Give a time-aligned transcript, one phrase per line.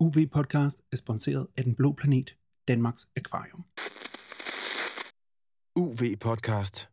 [0.00, 2.36] UV Podcast er sponsoreret af Den Blå Planet,
[2.68, 3.64] Danmarks Akvarium.
[5.76, 6.88] UV Podcast.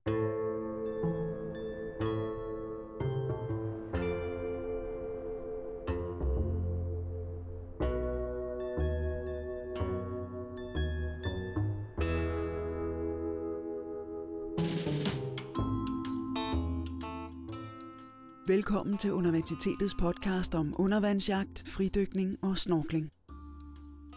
[18.63, 23.09] Velkommen til universitetets podcast om undervandsjagt, fridykning og snorkling.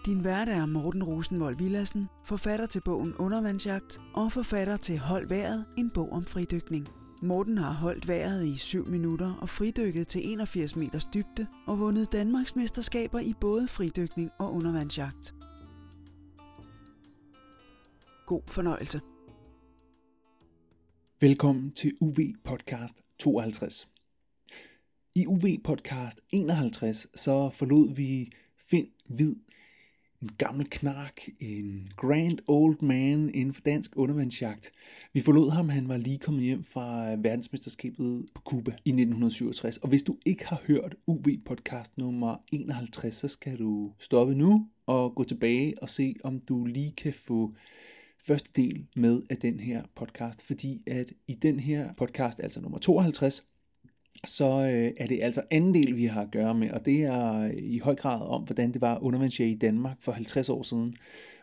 [0.04, 5.64] Din vært er Morten Rosenvold Villassen, forfatter til bogen Undervandsjagt og forfatter til Hold vejret,
[5.78, 6.88] en bog om fridykning.
[7.22, 12.12] Morten har holdt vejret i 7 minutter og fridykket til 81 meters dybde og vundet
[12.12, 15.34] Danmarks mesterskaber i både fridykning og undervandsjagt.
[18.26, 19.00] God fornøjelse.
[21.20, 23.95] Velkommen til UV Podcast 52.
[25.16, 29.34] I UV Podcast 51 så forlod vi Finn Hvid,
[30.22, 34.72] en gammel knark, en grand old man inden for dansk undervandsjagt.
[35.12, 39.76] Vi forlod ham, han var lige kommet hjem fra øh, verdensmesterskabet på Cuba i 1967.
[39.76, 44.68] Og hvis du ikke har hørt UV Podcast nummer 51, så skal du stoppe nu
[44.86, 47.54] og gå tilbage og se, om du lige kan få
[48.18, 52.78] første del med af den her podcast, fordi at i den her podcast, altså nummer
[52.78, 53.46] 52,
[54.24, 57.40] så øh, er det altså anden del, vi har at gøre med, og det er
[57.40, 60.96] øh, i høj grad om, hvordan det var undervandsjæge i Danmark for 50 år siden.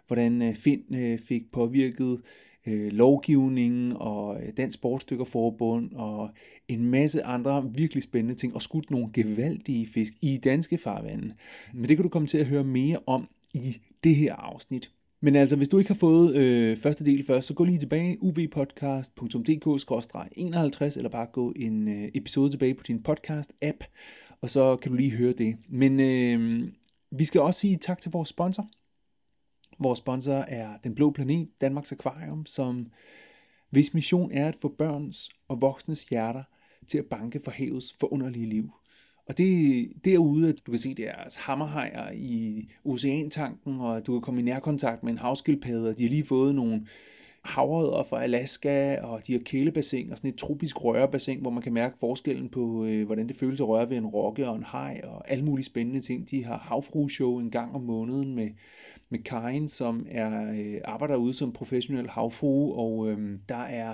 [0.07, 2.21] Hvordan øh, Finn øh, fik påvirket
[2.67, 6.29] øh, lovgivningen og øh, Dansk Sportsdykkerforbund og
[6.67, 11.33] en masse andre virkelig spændende ting, og skudt nogle gevaldige fisk i danske farvande.
[11.73, 14.91] Men det kan du komme til at høre mere om i det her afsnit.
[15.23, 18.23] Men altså, hvis du ikke har fået øh, første del først, så gå lige tilbage,
[18.23, 23.77] uvpodcast.dk-51, eller bare gå en øh, episode tilbage på din podcast-app,
[24.41, 25.57] og så kan du lige høre det.
[25.69, 26.67] Men øh,
[27.11, 28.67] vi skal også sige tak til vores sponsor.
[29.79, 32.87] Vores sponsor er Den Blå Planet, Danmarks Akvarium, som
[33.69, 36.43] hvis mission er at få børns og voksnes hjerter
[36.87, 38.71] til at banke for havets forunderlige liv.
[39.25, 44.21] Og det derude, at du kan se deres altså hammerhajer i oceantanken, og du kan
[44.21, 46.87] komme i nærkontakt med en havskildpadde, og de har lige fået nogle
[47.43, 51.73] havrødder fra Alaska, og de har kælebassin og sådan et tropisk rørebassin, hvor man kan
[51.73, 55.01] mærke forskellen på, øh, hvordan det føles at røre ved en rokke og en haj,
[55.03, 56.31] og alle mulige spændende ting.
[56.31, 58.49] De har havfrueshow en gang om måneden med,
[59.09, 63.93] med Karin, som er, øh, arbejder ude som professionel havfrue, og øh, der er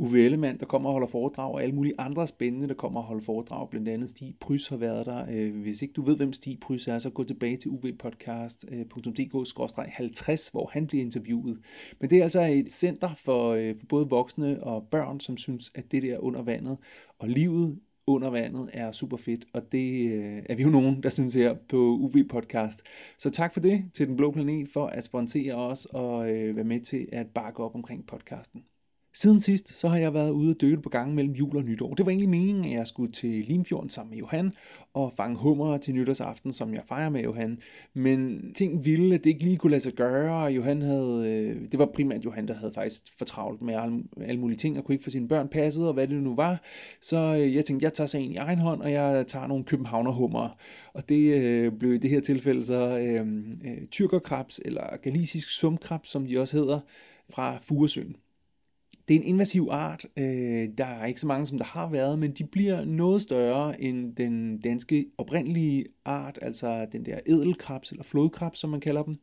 [0.00, 3.06] Uwe Ellemann, der kommer og holder foredrag, og alle mulige andre spændende, der kommer og
[3.06, 3.70] holder foredrag.
[3.70, 5.26] Blandt andet Stig Prys har været der.
[5.30, 10.38] Øh, hvis ikke du ved, hvem Stig Prys er, så gå tilbage til uvpodcast.dk-50, øh,
[10.52, 11.58] hvor han bliver interviewet.
[11.98, 15.92] Men det er altså et center øh, for, både voksne og børn, som synes, at
[15.92, 16.76] det der under vandet
[17.18, 20.14] og livet under vandet er super fedt, og det
[20.50, 22.82] er vi jo nogen, der synes her på UV Podcast.
[23.18, 26.80] Så tak for det til Den Blå Planet for at sponsere os og være med
[26.80, 28.64] til at bakke op omkring podcasten.
[29.14, 31.94] Siden sidst, så har jeg været ude og dykke på gangen mellem jul og nytår.
[31.94, 34.52] Det var egentlig meningen, at jeg skulle til Limfjorden sammen med Johan
[34.94, 37.58] og fange hummer til nytårsaften, som jeg fejrer med Johan.
[37.94, 41.70] Men ting ville, at det ikke lige kunne lade sig gøre, og Johan havde, øh,
[41.72, 44.94] det var primært Johan, der havde faktisk fortravlt med alle, alle mulige ting, og kunne
[44.94, 46.62] ikke få sine børn passet, og hvad det nu var.
[47.00, 50.58] Så øh, jeg tænkte, jeg tager sagen i egen hånd, og jeg tager nogle københavnerhummer.
[50.92, 53.26] Og det øh, blev i det her tilfælde så øh,
[53.64, 56.80] øh, tyrkerkrabs, eller galisisk sumkrabs, som de også hedder,
[57.30, 58.16] fra Furesøen.
[59.10, 60.06] Det er en invasiv art.
[60.16, 63.82] Øh, der er ikke så mange, som der har været, men de bliver noget større
[63.82, 69.16] end den danske oprindelige art, altså den der edelkrebs eller flodkrebs, som man kalder dem.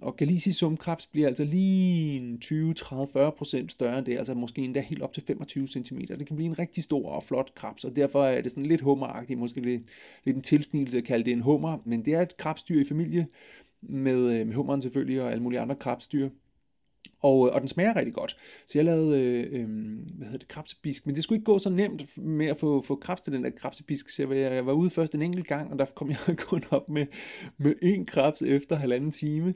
[0.00, 5.12] Og galisisk sumkrabs bliver altså lige 20-30-40% større end det, altså måske endda helt op
[5.12, 5.98] til 25 cm.
[5.98, 8.80] Det kan blive en rigtig stor og flot krebs, og derfor er det sådan lidt
[8.80, 9.82] hummeragtigt, måske lidt,
[10.24, 13.26] lidt en tilsnigelse at kalde det en hummer, men det er et krebsdyr i familie
[13.80, 16.28] med, øh, med hummeren selvfølgelig og alle mulige andre krebsdyr.
[17.22, 18.36] Og, øh, og den smager rigtig godt.
[18.66, 19.68] Så jeg lavede, øh, øh,
[20.16, 21.06] hvad hedder det, krabsebisk.
[21.06, 23.50] Men det skulle ikke gå så nemt med at få, få krabs til den der
[23.50, 24.08] krabsebisk.
[24.08, 26.88] Så jeg, jeg var ude først en enkelt gang, og der kom jeg kun op
[26.88, 27.06] med,
[27.58, 29.54] med én krabs efter halvanden time.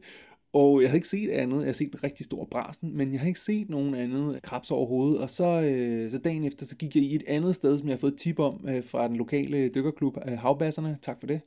[0.52, 1.58] Og jeg havde ikke set andet.
[1.58, 4.70] Jeg har set en rigtig stor brasen, men jeg har ikke set nogen andet krabs
[4.70, 5.20] overhovedet.
[5.20, 7.94] Og så, øh, så dagen efter, så gik jeg i et andet sted, som jeg
[7.94, 10.98] har fået tip om øh, fra den lokale dykkerklub, øh, Havbasserne.
[11.02, 11.40] Tak for det.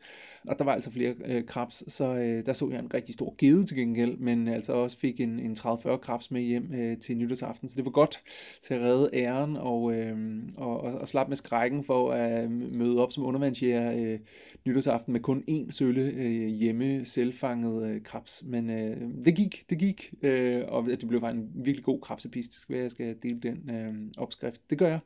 [0.47, 3.35] Og der var altså flere øh, krabs, så øh, der så jeg en rigtig stor
[3.37, 7.17] gede til gengæld, men altså også fik en, en 30-40 krabs med hjem øh, til
[7.17, 7.69] nytårsaften.
[7.69, 8.19] Så det var godt
[8.61, 10.17] til at redde æren og, øh,
[10.57, 14.19] og, og, og slappe med skrækken for at øh, møde op som undervandsjæger øh,
[14.65, 18.43] nytårsaften med kun én sølle øh, hjemme selvfanget øh, krabs.
[18.47, 22.47] Men øh, det gik, det gik, øh, og det blev faktisk en virkelig god krabsepis.
[22.47, 24.61] Det skal være, jeg skal dele den øh, opskrift.
[24.69, 24.99] Det gør jeg.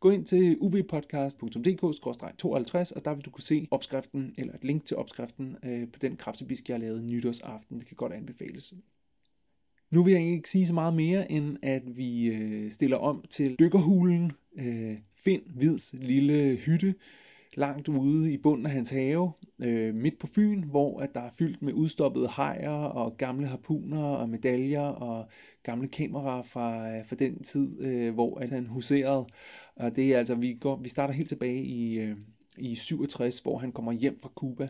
[0.00, 4.96] Gå ind til uvpodcast.dk-52, og der vil du kunne se opskriften, eller et link til
[4.96, 7.78] opskriften øh, på den krabsebisk, jeg har lavet nytårsaften.
[7.78, 8.74] Det kan godt anbefales.
[9.90, 13.56] Nu vil jeg ikke sige så meget mere, end at vi øh, stiller om til
[13.58, 14.32] dykkerhulen.
[14.58, 16.94] Øh, Find Hvids lille hytte
[17.54, 21.30] langt ude i bunden af hans have, øh, midt på Fyn, hvor at der er
[21.38, 25.28] fyldt med udstoppede hajer og gamle harpuner og medaljer og
[25.62, 29.26] gamle kameraer fra, øh, fra den tid, øh, hvor at han huserede.
[29.78, 32.16] Og det er altså, vi, går, vi starter helt tilbage i, øh,
[32.58, 34.68] i 67, hvor han kommer hjem fra Cuba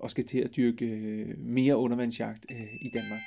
[0.00, 3.20] og skal til at dyrke øh, mere undervandsjagt øh, i Danmark.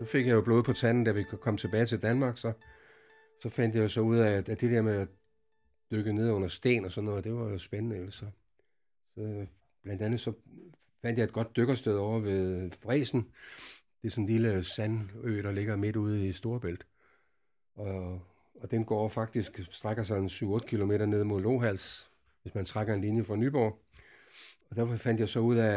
[0.00, 2.52] Nu fik jeg jo blod på tanden, da vi kom tilbage til Danmark, så,
[3.42, 5.08] så fandt jeg jo så ud af, at, at det der med at
[5.90, 7.96] dykke ned under sten og sådan noget, det var jo spændende.
[7.96, 8.26] Jo, så.
[9.14, 9.46] så øh,
[9.82, 10.32] blandt andet så
[11.02, 13.26] fandt jeg et godt dykkersted over ved Fresen.
[14.02, 16.86] Det er sådan en lille sandø, der ligger midt ude i Storebælt.
[17.74, 18.22] Og,
[18.60, 22.10] og den går faktisk, strækker sig en 7-8 km ned mod Lohals,
[22.42, 23.78] hvis man trækker en linje fra Nyborg.
[24.70, 25.72] Og derfor fandt jeg så ud af,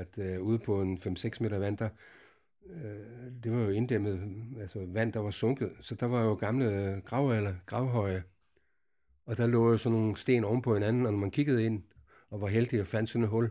[0.00, 1.88] at at ude på en 5-6 meter vand, der,
[2.66, 7.02] øh, det var jo inddæmmet, altså vand, der var sunket, så der var jo gamle
[7.04, 8.22] grav eller gravhøje,
[9.26, 11.82] og der lå jo sådan nogle sten ovenpå hinanden, og når man kiggede ind
[12.30, 13.50] og var heldig og fandt sådan et hul,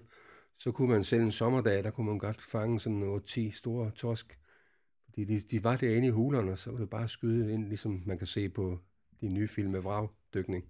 [0.63, 4.39] så kunne man selv en sommerdag, der kunne man godt fange sådan 8-10 store torsk.
[5.06, 8.04] Fordi de, de var derinde i hulerne, og så var det bare skyde ind, ligesom
[8.06, 8.80] man kan se på
[9.21, 10.65] de nye film med vragdykning.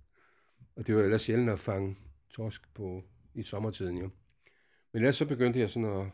[0.76, 1.98] Og det var ellers sjældent at fange
[2.30, 3.04] torsk på,
[3.34, 4.10] i sommertiden, jo.
[4.92, 6.08] Men ellers så begyndte jeg sådan at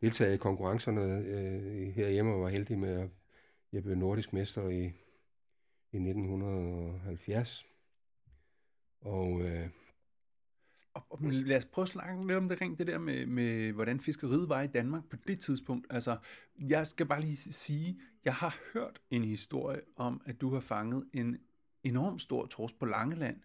[0.00, 3.08] deltage i konkurrencerne øh, herhjemme og var heldig med at
[3.72, 4.84] jeg blev nordisk mester i,
[5.92, 7.66] i 1970.
[9.00, 9.68] Og, øh,
[10.94, 14.00] og, lad os prøve at snakke lidt om det rent det der med, med, hvordan
[14.00, 15.86] fiskeriet var i Danmark på det tidspunkt.
[15.90, 16.16] Altså,
[16.58, 21.04] jeg skal bare lige sige, jeg har hørt en historie om, at du har fanget
[21.12, 21.36] en
[21.82, 23.36] enorm stor torsk på Langeland,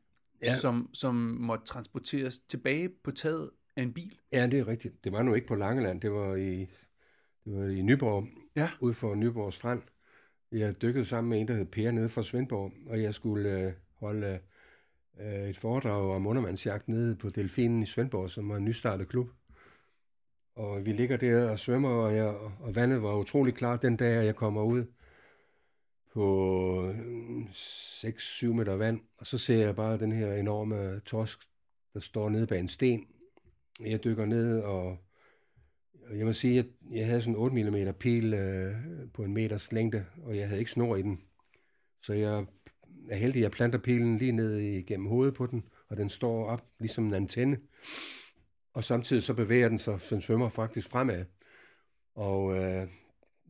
[0.43, 0.57] ja.
[0.57, 4.19] som, som måtte transporteres tilbage på taget af en bil.
[4.31, 5.03] Ja, det er rigtigt.
[5.03, 6.59] Det var nu ikke på Langeland, det var i,
[7.45, 8.69] det var i Nyborg, ja.
[8.79, 9.81] ude for Nyborg Strand.
[10.51, 13.73] Jeg dykkede sammen med en, der hed Per nede fra Svendborg, og jeg skulle øh,
[13.93, 14.39] holde
[15.19, 19.29] Øh, et foredrag om undervandsjagt nede på Delfinen i Svendborg, som var en nystartet klub.
[20.55, 22.27] Og vi ligger der og svømmer, og, jeg,
[22.59, 24.85] og vandet var utrolig klart den dag, jeg kommer ud
[26.13, 31.39] på øh, 6-7 meter vand, og så ser jeg bare den her enorme torsk,
[31.93, 33.07] der står nede bag en sten,
[33.79, 34.97] jeg dykker ned, og
[36.13, 38.75] jeg må sige, at jeg havde sådan 8 mm pil øh,
[39.13, 41.21] på en meters længde, og jeg havde ikke snor i den.
[42.01, 42.45] Så jeg
[43.09, 46.45] er heldig, at jeg planter pilen lige ned igennem hovedet på den, og den står
[46.45, 47.57] op ligesom en antenne.
[48.73, 51.25] Og samtidig så bevæger den sig, så den svømmer faktisk fremad.
[52.15, 52.87] Og øh,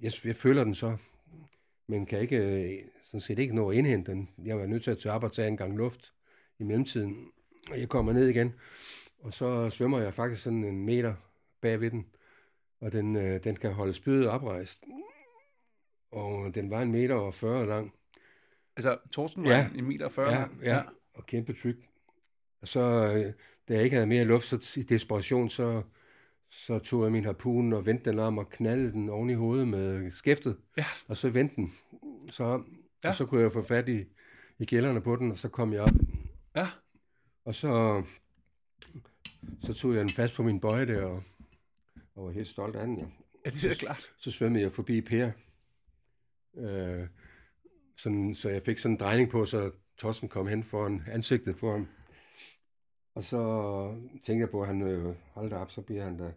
[0.01, 0.97] jeg, jeg føler den så,
[1.87, 4.29] men kan ikke, øh, sådan set ikke nå at indhente den.
[4.43, 6.13] Jeg var nødt til at tage op og tage en gang luft
[6.59, 7.31] i mellemtiden.
[7.71, 8.53] Og jeg kommer ned igen,
[9.19, 11.15] og så svømmer jeg faktisk sådan en meter
[11.61, 12.05] bag ved den,
[12.81, 14.83] og den, øh, den kan holde spydet oprejst.
[16.11, 17.93] Og den var en meter og 40 lang.
[18.79, 19.69] Altså, torsken var ja.
[19.75, 20.39] en meter og 40 ja?
[20.39, 20.81] Ja, ja,
[21.13, 21.75] og kæmpe tyk.
[22.61, 23.33] Og så, øh,
[23.67, 25.81] da jeg ikke havde mere luft, så i desperation, så,
[26.49, 29.67] så tog jeg min harpun og vendte den om og knaldede den oven i hovedet
[29.67, 30.57] med skæftet.
[30.77, 30.85] Ja.
[31.07, 31.73] Og så vendte den.
[32.29, 32.63] Så,
[33.03, 33.09] ja.
[33.09, 34.05] Og så kunne jeg få fat i,
[34.59, 35.95] i gælderne på den, og så kom jeg op.
[36.55, 36.67] Ja.
[37.45, 38.03] Og så
[39.63, 41.23] så tog jeg den fast på min bøje der, og,
[42.15, 42.99] og var helt stolt af den.
[42.99, 43.05] Ja.
[43.49, 44.11] Det er klart.
[44.17, 45.31] Så svømmede jeg forbi Per.
[46.57, 47.07] Øh,
[48.01, 51.71] sådan, så jeg fik sådan en drejning på, så Tossen kom hen foran ansigtet på
[51.71, 51.87] ham.
[53.15, 53.41] Og så
[54.13, 56.31] tænkte jeg på, at han øh, holdt op, så bliver han da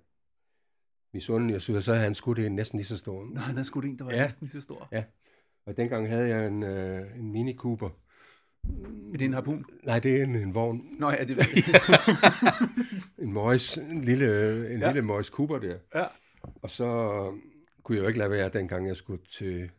[1.14, 3.24] misundelig, og så, så havde han skudt en næsten lige så stor.
[3.24, 4.22] Nå, han havde skudt en, der var ja.
[4.22, 4.88] næsten lige så stor.
[4.92, 5.04] Ja,
[5.66, 7.90] og dengang havde jeg en, øh, en Mini Cooper,
[9.12, 9.64] er det en harpun?
[9.82, 10.82] Nej, det er en, en vogn.
[10.98, 11.38] Nå ja, det
[13.22, 14.26] En Morris, en lille,
[14.74, 14.86] en ja.
[14.86, 15.78] lille Morris Cooper der.
[15.94, 16.06] Ja.
[16.62, 16.86] Og så
[17.82, 19.70] kunne jeg jo ikke lade være, dengang jeg skulle til,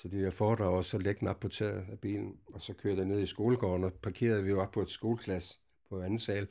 [0.00, 2.36] til det der foredrag, og så lægge den op på taget af bilen.
[2.46, 5.58] Og så kørte jeg ned i skolegården, og parkerede vi jo op på et skoleklasse
[5.88, 6.48] på anden sal,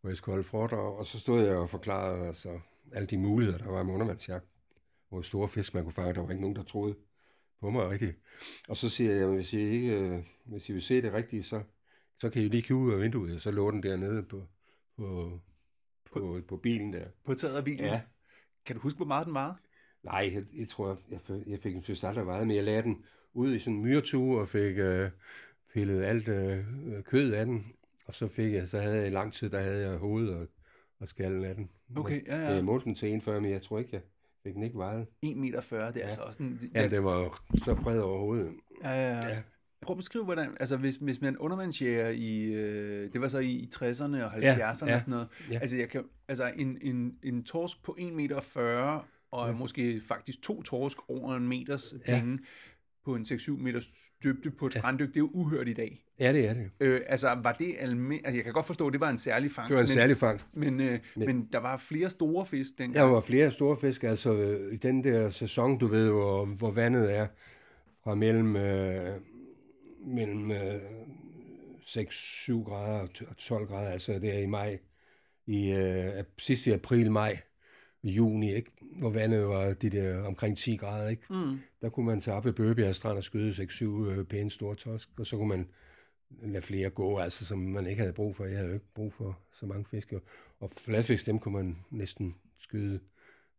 [0.00, 0.98] hvor jeg skulle holde foredrag.
[0.98, 2.60] Og så stod jeg og forklarede altså,
[2.92, 4.46] alle de muligheder, der var med undervandsjagt.
[5.08, 6.96] Hvor store fisk man kunne fange, der var ikke nogen, der troede
[7.60, 8.18] på mig rigtigt.
[8.68, 11.62] Og så siger jeg, hvis I, ikke, øh, hvis I vil se det rigtigt, så,
[12.18, 14.46] så kan I lige kigge ud af vinduet, og så lå den dernede på,
[14.96, 15.38] på,
[16.12, 17.04] på, på bilen der.
[17.24, 17.84] På taget af bilen?
[17.84, 18.00] Ja.
[18.66, 19.60] Kan du huske, hvor meget den var?
[20.02, 23.04] Nej, jeg, jeg tror, jeg, jeg fik en synes aldrig meget, men jeg lagde den
[23.34, 25.10] ud i sådan en myretue og fik øh,
[25.72, 26.64] pillet alt øh,
[27.04, 27.72] kød af den.
[28.06, 30.46] Og så fik jeg, så havde jeg i lang tid, der havde jeg hovedet og,
[31.00, 31.70] og skallen af den.
[31.96, 32.52] Okay, ja, ja.
[32.52, 34.02] Jeg målte den til 1,40, men jeg tror ikke, jeg
[34.42, 35.06] fik den ikke vejet.
[35.26, 36.00] 1,40 meter, det er ja.
[36.00, 36.70] Altså også en...
[36.74, 38.52] Ja, det var så bred over hovedet.
[38.84, 39.28] Ja, ja, ja.
[39.28, 39.42] Ja.
[39.82, 43.50] Prøv at beskrive, hvordan, altså hvis, hvis man undervandsjæger i, øh, det var så i,
[43.50, 45.58] i 60'erne og 70'erne Ja, ja, og sådan noget, ja.
[45.58, 48.40] altså, jeg kan, altså en, en, en torsk på 1,40 meter
[49.30, 49.52] og ja.
[49.52, 49.58] Ja.
[49.58, 52.18] måske faktisk to torsk over en meters Ja.
[52.20, 52.38] penge
[53.04, 53.86] på en 6-7 meters
[54.24, 54.80] dybde på et Ja.
[54.80, 56.04] stranddyk, det er jo uhørt i dag.
[56.18, 56.70] Ja, det er det.
[56.80, 59.50] Øh, altså var det almindeligt, altså jeg kan godt forstå, at det var en særlig
[59.52, 60.48] fangst, Det var en men, særlig fangst.
[60.54, 62.94] men, øh, men, Men- der var flere store fisk dengang.
[62.94, 66.70] Der var flere store fisk, altså øh, i den der sæson, du ved, hvor, hvor
[66.70, 67.26] vandet er
[68.04, 69.16] fra mellem, øh,
[70.06, 70.80] mellem øh,
[71.84, 74.78] 6-7 grader og 12 grader, altså det er i maj,
[75.46, 77.38] i øh, sidste i april, maj,
[78.04, 78.70] juni, ikke?
[78.80, 81.22] hvor vandet var de der omkring 10 grader, ikke?
[81.30, 81.58] Mm.
[81.80, 85.08] der kunne man tage op ved Bøgebjerg Strand og skyde 6-7 øh, pæne store torsk,
[85.18, 85.68] og så kunne man
[86.42, 88.44] lade flere gå, altså som man ikke havde brug for.
[88.44, 90.12] Jeg havde jo ikke brug for så mange fisk.
[90.12, 90.20] jo.
[90.60, 93.00] Og fladfisk, dem kunne man næsten skyde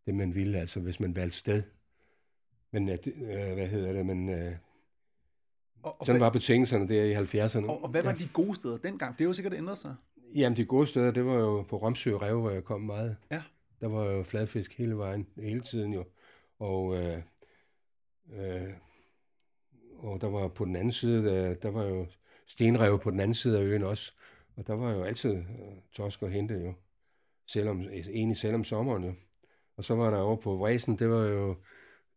[0.05, 1.63] det, man ville, altså hvis man valgte sted.
[2.71, 4.51] Men at, øh, hvad hedder det, men øh,
[5.83, 7.69] Og, og, sådan hvad, var betingelserne der i 70'erne.
[7.69, 9.17] og, og hvad var de gode steder dengang?
[9.17, 9.95] Det er jo sikkert ændret sig.
[10.35, 13.15] Jamen, de gode steder, det var jo på Romsø Rev, hvor jeg kom meget.
[13.31, 13.41] Ja.
[13.81, 16.05] Der var jo fladfisk hele vejen, hele tiden jo.
[16.59, 17.21] Og, øh,
[18.33, 18.73] øh,
[19.97, 22.07] og der var på den anden side, der, der var jo
[22.47, 24.13] stenrev på den anden side af øen også.
[24.55, 25.45] Og der var jo altid øh,
[25.93, 26.73] torsk at hente jo.
[27.47, 29.13] Selvom, egentlig selv om sommeren jo.
[29.77, 31.55] Og så var der over på Vresen, det var jo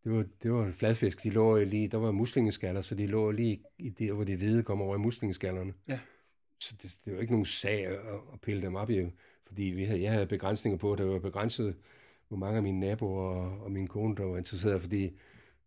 [0.05, 3.63] det var, det var fladfisk, de lå lige, der var muslingeskaller, så de lå lige
[3.79, 5.75] i det, hvor de hvide kom over i muslingeskallerne.
[5.89, 6.01] Ja.
[6.61, 7.99] Så det, det var ikke nogen sag at,
[8.33, 9.11] at pille dem op i,
[9.55, 11.77] fordi vi havde, jeg havde begrænsninger på, det var begrænset,
[12.29, 15.19] hvor mange af mine naboer og, og min kone, der var interesseret, fordi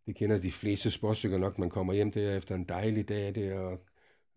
[0.05, 3.59] det kender de fleste sportsstykker nok, man kommer hjem der efter en dejlig dag der,
[3.59, 3.85] og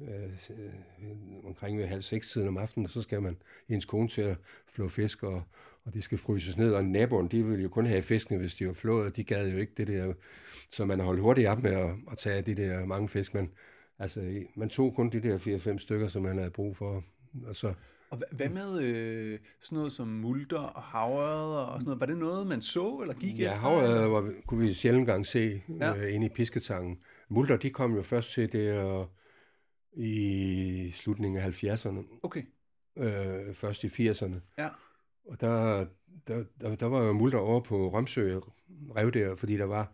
[0.00, 3.36] øh, øh, omkring ved halv seks tiden om aftenen, og så skal man
[3.68, 5.42] ens kone til at flå fisk, og,
[5.84, 8.66] og det skal fryses ned, og naboen, de ville jo kun have fiskene, hvis de
[8.66, 10.12] var flået, de gad jo ikke det der,
[10.72, 13.50] så man holdt hurtigt op med at, at tage de der mange fisk, men
[13.98, 17.04] altså, man tog kun de der 4-5 stykker, som man havde brug for,
[17.46, 17.74] og så,
[18.10, 22.00] og hvad, med øh, sådan noget som multer og havørred og sådan noget?
[22.00, 23.56] Var det noget, man så eller gik Ja, efter?
[23.56, 25.86] havet var, kunne vi sjældent gang se Ja.
[25.86, 25.96] ja.
[26.06, 26.98] øh, inde i pisketangen.
[27.28, 29.06] Multer, de kom jo først til der
[29.92, 32.42] i slutningen af 70'erne, Okay,
[32.98, 34.34] øh, først i 80'erne.
[34.58, 34.68] ja.
[35.24, 35.86] Og der,
[36.26, 38.40] der, der, der var jo multer over på Romsø
[38.96, 39.92] rev der, fordi der var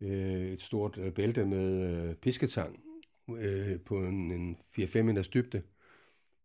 [0.00, 2.80] øh, et stort øh, bælte med øh, pisketang
[3.38, 5.62] øh, på en, en 4-5 meters dybde.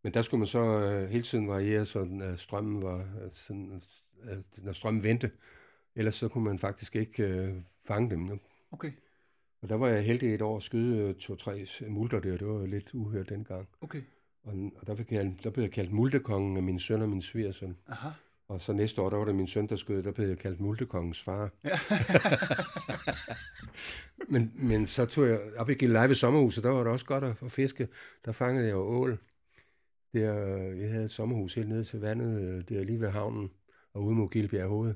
[0.05, 3.31] Men der skulle man så øh, hele tiden variere, så den, øh, strømmen var, øh,
[3.31, 3.83] sådan,
[4.23, 5.31] øh, når strømmen vendte.
[5.95, 7.53] Ellers så kunne man faktisk ikke øh,
[7.87, 8.19] fange dem.
[8.19, 8.39] nu.
[8.71, 8.91] Okay,
[9.61, 12.37] Og der var jeg heldig et år at skyde to-tre multer der.
[12.37, 13.67] Det var lidt uhørt dengang.
[13.81, 14.01] okay.
[14.43, 17.21] Og, og der, blev jeg, der blev jeg kaldt multekongen af min søn og min
[17.21, 17.77] svigersøn.
[17.87, 18.09] Aha.
[18.47, 20.59] Og så næste år, der var det min søn, der skød, der blev jeg kaldt
[20.59, 21.49] multekongens far.
[21.63, 21.79] Ja.
[24.33, 27.35] men, men så tog jeg op i Gilleleje sommerhuset, der var det også godt at,
[27.41, 27.87] at fiske.
[28.25, 29.19] Der fangede jeg jo ål.
[30.15, 30.33] Der,
[30.73, 33.51] jeg havde et sommerhus helt nede til vandet, øh, der lige ved havnen,
[33.93, 34.93] og ude mod Gildbjerg Hoved.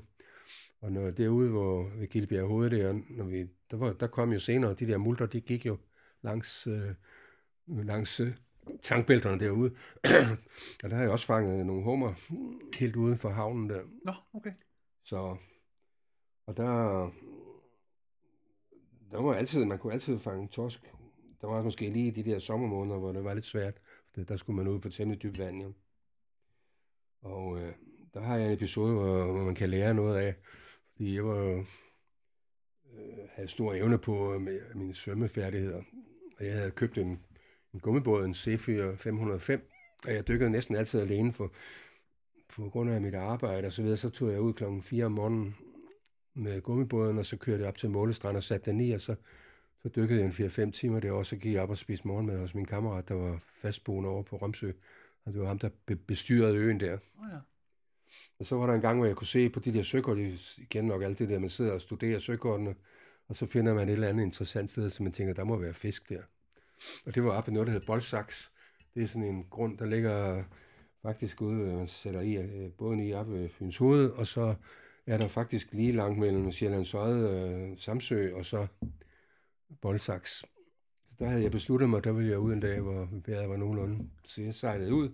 [0.80, 4.38] Og når derude, hvor ved Gildbjerg Hoved, der, når vi, der, var, der kom jo
[4.38, 5.78] senere, de der multer, de gik jo
[6.22, 6.94] langs, øh,
[7.66, 8.32] langs øh,
[8.82, 9.70] tankbælterne derude.
[10.82, 12.14] og der har jeg også fanget nogle hummer
[12.80, 13.82] helt uden for havnen der.
[14.04, 14.52] Nå, okay.
[15.04, 15.36] Så,
[16.46, 16.72] og der,
[19.10, 20.92] der var altid, man kunne altid fange torsk.
[21.40, 23.74] Der var måske lige de der sommermåneder, hvor det var lidt svært.
[24.16, 25.72] Der, der skulle man ud på temmelig dybt vand, jo.
[27.22, 27.72] Og øh,
[28.14, 30.34] der har jeg en episode, hvor, hvor man kan lære noget af.
[30.92, 35.82] Fordi jeg var jo, øh, havde stor evne på øh, med mine svømmefærdigheder.
[36.38, 37.20] Og jeg havde købt en,
[37.74, 39.70] en gummibåd, en C4 505,
[40.06, 41.52] og jeg dykkede næsten altid alene for,
[42.48, 45.12] på grund af mit arbejde og så videre, så tog jeg ud klokken 4 om
[45.12, 45.56] morgenen
[46.34, 49.14] med gummibåden, og så kørte jeg op til Målestrand og satte den i, og så,
[49.82, 52.38] så dykkede jeg en 4-5 timer der, og så gik jeg op og spiste morgenmad
[52.38, 54.72] hos min kammerat, der var fastboende over på Romsø.
[55.24, 56.92] Og det var ham, der be- bestyrede øen der.
[56.94, 57.38] Oh, ja.
[58.38, 60.18] Og så var der en gang, hvor jeg kunne se på de der søkort,
[60.58, 62.74] igen nok alt det der, man sidder og studerer søkortene,
[63.28, 65.74] og så finder man et eller andet interessant sted, så man tænker, der må være
[65.74, 66.22] fisk der.
[67.06, 68.52] Og det var oppe i noget, der hedder Bolsaks.
[68.94, 70.44] Det er sådan en grund, der ligger
[71.02, 74.54] faktisk ude, man sætter i, øh, båden i op ved Fyns Hoved, og så
[75.06, 78.66] er der faktisk lige langt mellem Sjællands Øde, øh, Samsø og så
[79.82, 80.30] Bolsaks.
[80.30, 80.46] Så
[81.18, 84.10] der havde jeg besluttet mig, der ville jeg ud en dag, hvor vejret var nogenlunde.
[84.24, 85.10] Så jeg sejlede ud,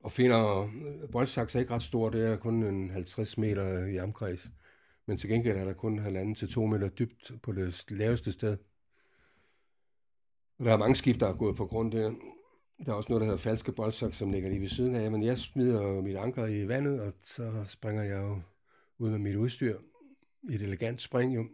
[0.00, 0.70] og finder,
[1.12, 4.52] boldsaks er ikke ret stor, det er kun en 50 meter i omkreds.
[5.06, 8.56] Men til gengæld er der kun halvanden til to meter dybt på det laveste sted.
[10.58, 12.12] Og der er mange skib, der er gået på grund der.
[12.86, 15.10] Der er også noget, der hedder falske boldsok, som ligger lige ved siden af.
[15.10, 18.40] Men jeg smider jo mit anker i vandet, og så springer jeg jo
[18.98, 19.78] ud med mit udstyr
[20.50, 21.48] i et elegant spring, jo.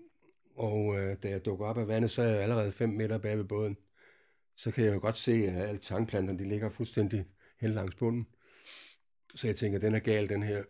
[0.57, 3.39] Og øh, da jeg dukker op af vandet, så er jeg allerede 5 meter bag
[3.39, 3.77] ved båden.
[4.57, 7.27] Så kan jeg jo godt se, at alle tankplanterne, de ligger fuldstændig
[7.61, 8.27] hen langs bunden.
[9.35, 10.63] Så jeg tænker, den er gal, den her.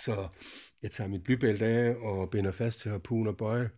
[0.00, 0.28] Så
[0.82, 3.70] jeg tager mit blybælte af og binder fast til harpun og bøje.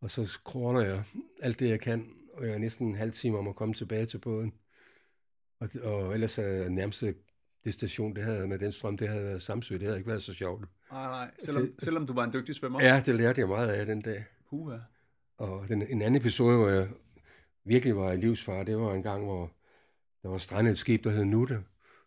[0.00, 1.02] Og så kråner jeg
[1.42, 2.14] alt det, jeg kan.
[2.34, 4.52] Og jeg er næsten en halv time om at komme tilbage til båden.
[5.60, 7.14] Og, og ellers er nærmeste
[7.64, 9.74] det station, det havde med den strøm, det havde været Samsø.
[9.74, 10.64] Det havde ikke været så sjovt.
[10.90, 11.30] Nej, nej.
[11.38, 12.84] Selvom, selvom du var en dygtig svømmer?
[12.84, 14.24] Ja, det lærte jeg meget af den dag.
[14.52, 14.78] Huha.
[15.36, 16.88] Og den, en anden episode, hvor jeg
[17.64, 19.52] virkelig var i livsfar, det var en gang, hvor
[20.22, 21.64] der var strandet et skib, der hed Nutte,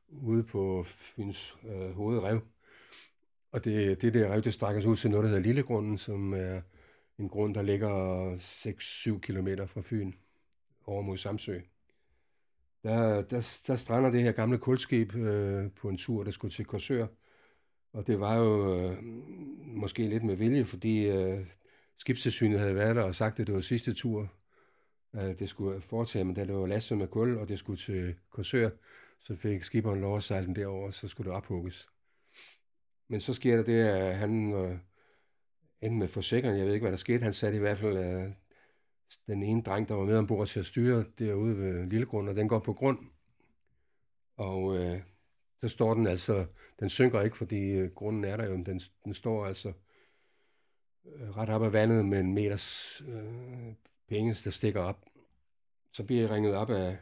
[0.07, 2.41] ude på Fyns øh, hovedrev.
[3.51, 6.33] Og det, det der rev, det strækker sig ud til noget, der hedder Lillegrunden, som
[6.33, 6.61] er
[7.19, 10.13] en grund, der ligger 6-7 km fra Fyn
[10.85, 11.59] over mod Samsø.
[12.83, 16.65] Der, der, der strander det her gamle kulskib øh, på en tur, der skulle til
[16.65, 17.07] Korsør.
[17.93, 18.97] Og det var jo øh,
[19.65, 21.45] måske lidt med vilje, fordi øh,
[21.97, 24.33] skibstilsynet havde været der og sagt, at det var sidste tur,
[25.13, 28.15] at det skulle foretage, men da det var lastet med kul, og det skulle til
[28.29, 28.69] Korsør,
[29.19, 31.89] så fik skiberen lov at sejle den derover, så skulle det ophugges.
[33.07, 34.77] Men så sker der det, at han øh,
[35.81, 38.31] endte med forsikring, jeg ved ikke, hvad der skete, han satte i hvert fald øh,
[39.27, 42.47] den ene dreng, der var med ombord til at styre derude ved Lillegrund, og den
[42.47, 42.97] går på grund.
[44.37, 45.01] Og øh,
[45.61, 46.45] så står den altså,
[46.79, 49.73] den synker ikke, fordi øh, grunden er der jo, den, den står altså
[51.15, 53.73] øh, ret op ad vandet med en meters øh,
[54.07, 55.05] penge, der stikker op.
[55.91, 56.97] Så bliver jeg ringet op af,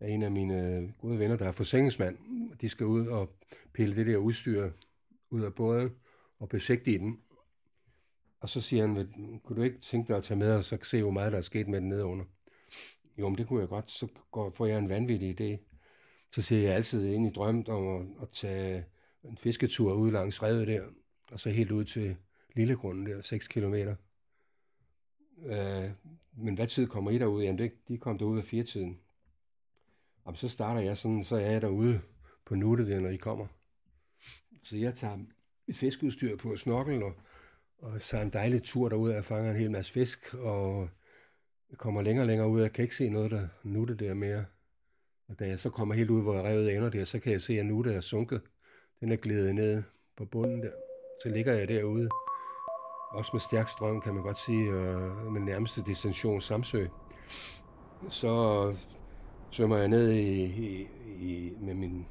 [0.00, 2.18] af en af mine gode venner, der er forsikringsmand.
[2.60, 3.30] De skal ud og
[3.72, 4.70] pille det der udstyr
[5.30, 5.90] ud af båden
[6.38, 7.20] og besigtige den.
[8.40, 9.08] Og så siger han,
[9.44, 11.42] kunne du ikke tænke dig at tage med og så se, hvor meget der er
[11.42, 12.24] sket med den nedenunder?
[13.18, 13.90] Jo, men det kunne jeg godt.
[13.90, 15.58] Så går, får jeg en vanvittig idé.
[16.32, 18.84] Så ser jeg altid ind i drømt om at, at tage
[19.24, 20.82] en fisketur ud langs revet der,
[21.30, 22.16] og så helt ud til
[22.54, 23.96] lille grund der, 6 kilometer.
[25.46, 25.90] Øh,
[26.36, 27.42] men hvad tid kommer I derud?
[27.42, 29.00] Jamen, det, de kom derud af fire tiden.
[30.24, 32.00] Og så starter jeg sådan, så er jeg derude
[32.44, 33.46] på nuttet der, når I kommer.
[34.62, 35.18] Så jeg tager
[35.68, 37.12] et fiskeudstyr på snorkel og,
[37.78, 40.88] og så en dejlig tur derud, og jeg fanger en hel masse fisk, og
[41.70, 44.14] jeg kommer længere og længere ud, og jeg kan ikke se noget, der nutte der
[44.14, 44.44] mere.
[45.28, 47.58] Og da jeg så kommer helt ud, hvor revet ender der, så kan jeg se,
[47.58, 48.40] at nutte er sunket.
[49.00, 49.82] Den er glædet ned
[50.16, 50.72] på bunden der.
[51.22, 52.08] Så ligger jeg derude.
[53.14, 56.86] Også med stærk strøm, kan man godt sige, øh, med nærmeste destination Samsø.
[58.08, 58.74] Så
[59.50, 60.88] svømmer jeg ned i, i,
[61.20, 62.06] i, med min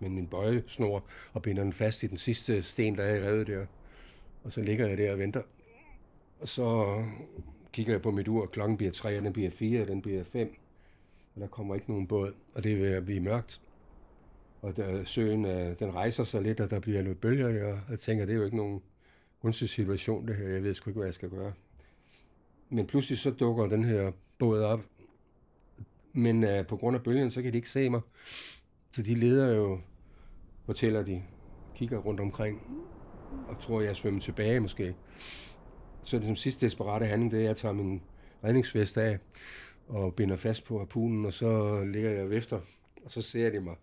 [0.00, 3.46] med min bøjesnor og binder den fast i den sidste sten, der er i revet
[3.46, 3.66] der.
[4.44, 5.42] Og så ligger jeg der og venter.
[6.40, 6.98] Og så
[7.72, 10.02] kigger jeg på mit ur, og klokken bliver tre, og den bliver fire, og den
[10.02, 10.54] bliver fem.
[11.34, 13.60] Og der kommer ikke nogen båd, og det vil blive mørkt.
[14.62, 15.44] Og der, søen,
[15.78, 18.44] den rejser sig lidt, og der bliver lidt bølger, og jeg tænker, det er jo
[18.44, 18.82] ikke nogen
[19.42, 20.48] kunstig situation, det her.
[20.48, 21.52] Jeg ved sgu ikke, hvad jeg skal gøre.
[22.70, 24.80] Men pludselig så dukker den her båd op.
[26.12, 28.00] Men uh, på grund af bølgen, så kan de ikke se mig.
[28.92, 29.80] Så de leder jo,
[30.66, 31.22] fortæller de,
[31.74, 32.62] kigger rundt omkring,
[33.48, 34.94] og tror, jeg svømmer tilbage måske.
[36.04, 38.02] Så det som sidste desperate handling, det er, at jeg tager min
[38.44, 39.18] redningsvest af,
[39.88, 42.60] og binder fast på harpunen, og så ligger jeg efter,
[43.04, 43.74] og så ser de mig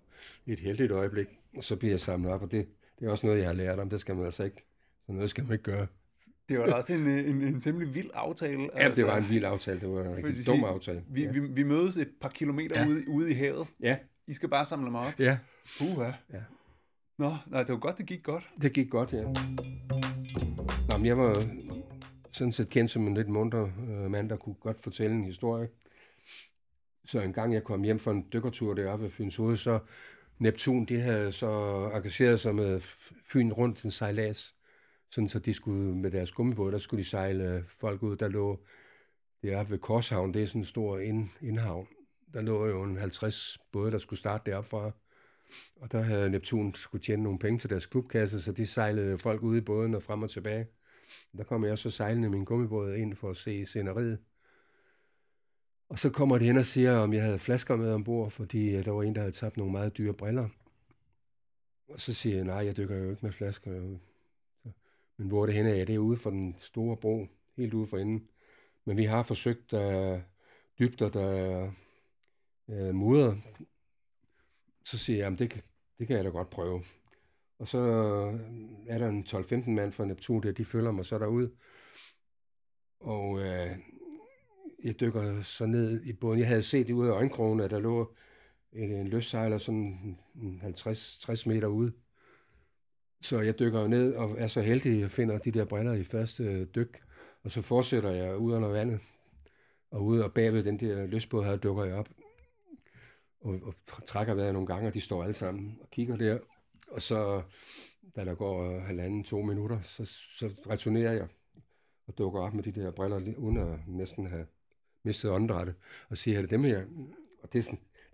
[0.45, 2.67] i et heldigt øjeblik, og så bliver jeg samlet op, og det,
[2.99, 4.68] det er også noget, jeg har lært om, det skal man altså ikke,
[5.09, 5.87] så noget skal man ikke gøre.
[6.49, 8.61] Det var også en, en, en temmelig vild aftale.
[8.61, 11.03] Ja, altså, det var en vild aftale, det var en rigtig dum aftale.
[11.09, 11.31] Vi, ja.
[11.31, 12.87] vi, vi mødes et par kilometer ja.
[12.87, 13.67] ude, ude i havet.
[13.79, 13.97] Ja.
[14.27, 15.19] I skal bare samle mig op.
[15.19, 15.37] Ja.
[15.79, 16.11] Puha.
[16.33, 16.41] Ja.
[17.17, 18.43] Nå, nej, det var godt, det gik godt.
[18.61, 19.23] Det gik godt, ja.
[20.89, 21.43] Nå, men jeg var
[22.31, 25.67] sådan set kendt som en lidt munter øh, mand, der kunne godt fortælle en historie.
[27.05, 29.79] Så en gang jeg kom hjem fra en dykkertur deroppe ved Fyns Hoved, så
[30.39, 31.51] Neptun, de havde så
[31.93, 32.79] engageret sig med
[33.31, 34.55] Fyn rundt en sejlads.
[35.11, 38.59] Sådan så de skulle med deres gummibåd, der skulle de sejle folk ud, der lå
[39.43, 40.33] deroppe ved Korshavn.
[40.33, 41.87] Det er sådan en stor ind, indhavn
[42.33, 44.91] der lå jo en 50 både, der skulle starte deroppe fra.
[45.75, 49.43] Og der havde Neptun skulle tjene nogle penge til deres klubkasse, så de sejlede folk
[49.43, 50.67] ude i båden og frem og tilbage.
[51.37, 54.19] Der kom jeg så sejlende min gummibåd ind for at se sceneriet.
[55.89, 58.85] Og så kommer de hen og siger, om jeg havde flasker med ombord, fordi øh,
[58.85, 60.49] der var en, der havde tabt nogle meget dyre briller.
[61.87, 63.97] Og så siger jeg, nej, jeg dykker jo ikke med flasker.
[65.19, 65.86] Men hvor er det henne af?
[65.86, 67.27] Det er ude for den store bro,
[67.58, 68.27] helt ude for enden.
[68.86, 70.21] Men vi har forsøgt der
[70.79, 71.71] dybder, der
[72.69, 73.36] øh, uh, mudder,
[74.86, 75.65] så siger jeg, det,
[75.99, 76.84] det kan jeg da godt prøve.
[77.60, 78.39] Og så øh,
[78.88, 81.49] er der en 12-15 mand fra Neptun der, de følger mig så derud.
[82.99, 83.77] Og øh,
[84.84, 86.39] jeg dykker så ned i båden.
[86.39, 88.15] Jeg havde set det ude af øjenkrogen, at der lå
[88.73, 91.93] en, en løssejler sådan 50-60 meter ude.
[93.21, 96.03] Så jeg dykker jo ned og er så heldig, at finder de der briller i
[96.03, 97.01] første øh, dyk.
[97.43, 98.99] Og så fortsætter jeg ud under vandet.
[99.91, 102.10] Og ud og bagved den der løsbåd her dukker jeg op.
[103.41, 103.75] Og, og
[104.08, 106.39] trækker vejret nogle gange, og de står alle sammen og kigger der.
[106.91, 107.41] Og så,
[108.15, 111.27] da der går øh, halvanden, to minutter, så, så returnerer jeg
[112.08, 114.45] og dukker op med de der briller, uden at næsten have
[115.03, 115.75] mistet åndedrættet,
[116.10, 116.86] og siger, er det dem her?
[117.43, 117.69] Og det,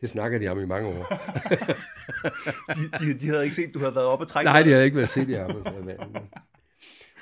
[0.06, 0.94] det snakker de om i mange år.
[2.76, 4.52] de, de, de havde ikke set, du havde været oppe og trække?
[4.52, 6.20] Nej, de havde ikke været set, jeg har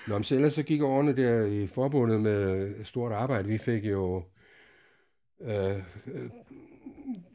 [0.08, 3.48] Nå, men så ellers så gik årene der i forbundet med stort arbejde.
[3.48, 4.24] Vi fik jo
[5.42, 5.76] øh,
[6.08, 6.30] øh,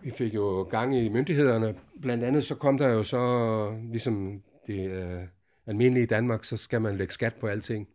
[0.03, 1.75] vi fik jo gang i myndighederne.
[2.03, 5.23] Blandt andet så kom der jo så, ligesom det øh,
[5.67, 7.89] almindelige i Danmark, så skal man lægge skat på alting.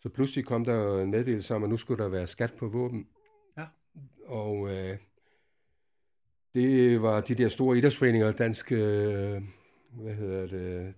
[0.00, 3.06] Så pludselig kom der en meddelelse om, at nu skulle der være skat på våben.
[3.58, 3.64] Ja.
[4.26, 4.96] Og øh,
[6.54, 9.42] det var de der store idrætsforeninger, danske, øh,
[9.92, 10.94] hvad hedder det,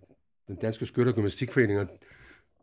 [0.48, 1.86] den danske skytte- og gymnastikforeninger,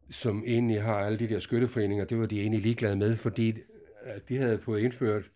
[0.09, 3.53] som egentlig har alle de der skytteforeninger, det var de egentlig ligeglade med, fordi
[4.01, 5.31] at de havde fået indført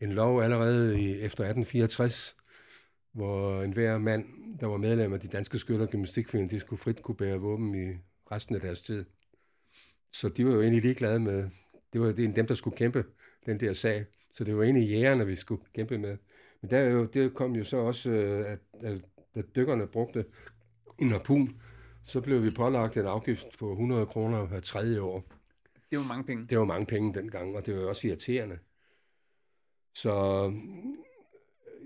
[0.00, 2.36] en lov allerede i, efter 1864,
[3.12, 4.24] hvor enhver mand,
[4.60, 7.74] der var medlem af de danske skytte- og gymnastikforeninger, de skulle frit kunne bære våben
[7.74, 7.96] i
[8.32, 9.04] resten af deres tid.
[10.12, 11.48] Så de var jo egentlig ligeglade med,
[11.92, 13.04] det var det dem, der skulle kæmpe
[13.46, 14.04] den der sag.
[14.34, 16.16] Så det var egentlig jægerne, vi skulle kæmpe med.
[16.64, 19.00] Men der jo, det kom jo så også, øh, at, at,
[19.34, 20.24] at dykkerne brugte
[20.98, 21.60] en harpun,
[22.04, 25.24] så blev vi pålagt en afgift på 100 kroner hver tredje år.
[25.90, 26.46] Det var mange penge.
[26.46, 28.58] Det var mange penge dengang, og det var også irriterende.
[29.94, 30.12] Så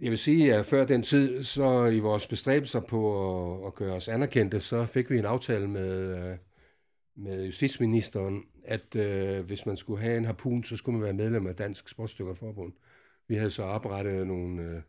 [0.00, 3.94] jeg vil sige, at før den tid, så i vores bestræbelser på at, at gøre
[3.94, 6.36] os anerkendte, så fik vi en aftale med, øh,
[7.16, 11.46] med justitsministeren, at øh, hvis man skulle have en harpun, så skulle man være medlem
[11.46, 12.72] af Dansk Sportsdykkerforbund.
[13.28, 14.82] Vi havde så oprettet nogle, øh,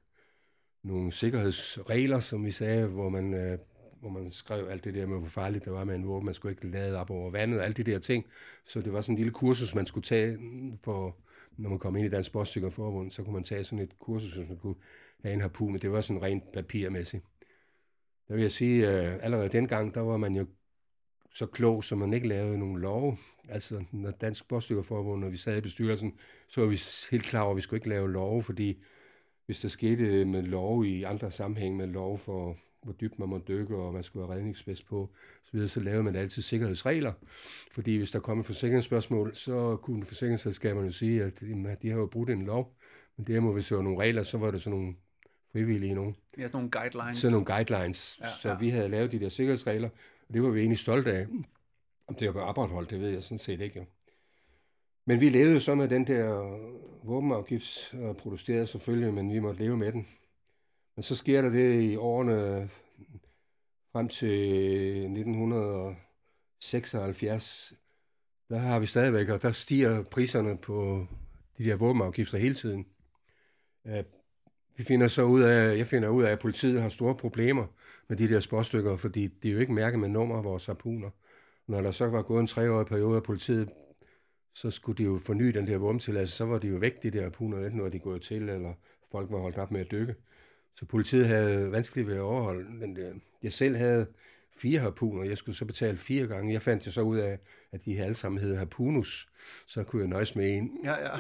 [0.84, 3.60] nogle sikkerhedsregler, som vi sagde, hvor man, øh,
[4.00, 6.26] hvor man skrev alt det der med, hvor farligt det var med en våben.
[6.26, 8.26] Man skulle ikke lade op over vandet, og alle de der ting.
[8.68, 10.38] Så det var sådan en lille kursus, man skulle tage,
[10.84, 11.18] for,
[11.58, 14.50] når man kom ind i Dansk Sportsdykkerforbund, så kunne man tage sådan et kursus, hvis
[14.50, 14.76] man kunne
[15.24, 17.24] have en harpun, men det var sådan rent papirmæssigt.
[18.28, 20.46] Der vil jeg sige, øh, allerede dengang, der var man jo
[21.34, 23.18] så klog, så man ikke lavede nogen lov.
[23.50, 26.14] Altså, når Dansk Sportsdykkerforbund, når vi sad i bestyrelsen,
[26.48, 26.80] så var vi
[27.12, 28.84] helt klar over, at vi skulle ikke lave lov, fordi
[29.46, 33.42] hvis der skete med lov i andre sammenhæng, med lov for, hvor dybt man må
[33.48, 35.10] dykke, og man skulle have redningsvest på,
[35.44, 37.14] så, videre, så lavede man altid sikkerhedsregler.
[37.72, 42.06] Fordi hvis der kom et forsikringsspørgsmål, så kunne forsikringsselskaberne sige, at jamen, de har jo
[42.06, 42.76] brudt en lov,
[43.18, 44.96] men det her må vi så nogle regler, så var det sådan nogle
[45.52, 46.16] frivillige nogen.
[46.38, 47.18] Ja, sådan nogle guidelines.
[47.18, 48.20] Sådan nogle guidelines.
[48.22, 48.58] Ja, så ja.
[48.58, 49.90] vi havde lavet de der sikkerhedsregler,
[50.30, 51.28] og det var vi egentlig stolte af.
[52.08, 53.80] Om det var opretholdt, det ved jeg sådan set ikke.
[53.80, 53.86] Jo.
[55.06, 56.58] Men vi levede så med den der
[57.04, 60.08] våbenafgift og protesterede selvfølgelig, men vi måtte leve med den.
[60.96, 62.70] Men så sker der det i årene
[63.92, 64.58] frem til
[64.98, 67.74] 1976,
[68.50, 71.06] der har vi stadigvæk, og der stiger priserne på
[71.58, 72.88] de der våbenafgifter hele tiden.
[73.88, 74.04] Øh,
[74.78, 77.68] vi finder så ud af, jeg finder ud af, at politiet har store problemer
[78.10, 81.10] med de der sportsstykker, fordi de er jo ikke mærket med nummer vores harpuner.
[81.68, 83.70] Når der så var gået en treårig periode af politiet,
[84.54, 87.22] så skulle de jo forny den der våbentilladelse, så var de jo væk, de der
[87.22, 88.74] harpuner, enten var de gået til, eller
[89.12, 90.16] folk var holdt op med at dykke.
[90.76, 93.14] Så politiet havde vanskeligt ved at overholde den der.
[93.44, 94.08] Jeg selv havde
[94.58, 96.54] fire harpuner, jeg skulle så betale fire gange.
[96.54, 97.40] Jeg fandt jo så ud af,
[97.72, 99.30] at de alle sammen hed harpunus,
[99.68, 100.72] så kunne jeg nøjes med en.
[100.84, 101.18] Ja, ja.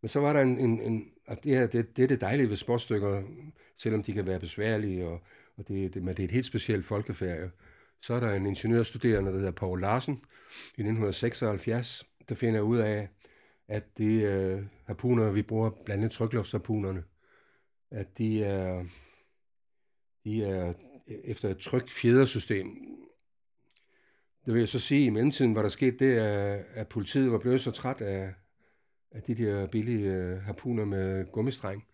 [0.00, 2.50] Men så var der en, en, en og det, her, det, det er det dejlige
[2.50, 3.22] ved sportsstykker,
[3.76, 5.20] selvom de kan være besværlige, og,
[5.60, 7.50] og det, det, men det er et helt specielt folkefærd.
[8.02, 10.14] Så er der en ingeniørstuderende, der hedder Paul Larsen,
[10.52, 13.08] i 1976, der finder ud af,
[13.68, 17.04] at de øh, harpuner, vi bruger, blandt andet trykluftsharpunerne,
[17.90, 18.84] at de er,
[20.24, 20.72] de er
[21.06, 22.66] efter et trygt fjedersystem.
[24.46, 26.16] Det vil jeg så sige, at i mellemtiden var der sket det,
[26.74, 28.34] at politiet var blevet så træt af,
[29.12, 31.84] af de der billige øh, harpuner med gummistreng.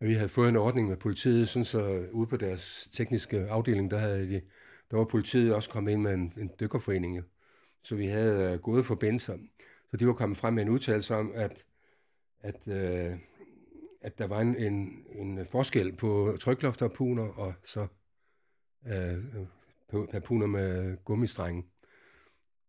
[0.00, 3.98] Vi havde fået en ordning med politiet, sådan så ude på deres tekniske afdeling, der,
[3.98, 4.40] havde de,
[4.90, 7.24] der var politiet også kommet ind med en, en dykkerforening.
[7.82, 9.38] Så vi havde øh, gode forbindelser.
[9.90, 11.64] Så de var kommet frem med en udtalelse om, at,
[12.40, 13.18] at, øh,
[14.00, 17.86] at der var en, en, en forskel på tryklofterpuner og så
[18.86, 19.14] øh,
[19.94, 21.64] øh puner med gummistrenge.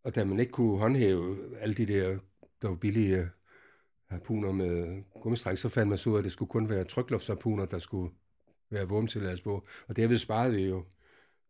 [0.03, 2.19] Og da man ikke kunne håndhæve alle de der,
[2.61, 3.27] der var billige øh,
[4.09, 7.65] harpuner med gummistreng, så fandt man så ud af, at det skulle kun være trykluftsharpuner,
[7.65, 8.13] der skulle
[8.69, 9.67] være våbentilladelse på.
[9.87, 10.85] Og derved sparede vi jo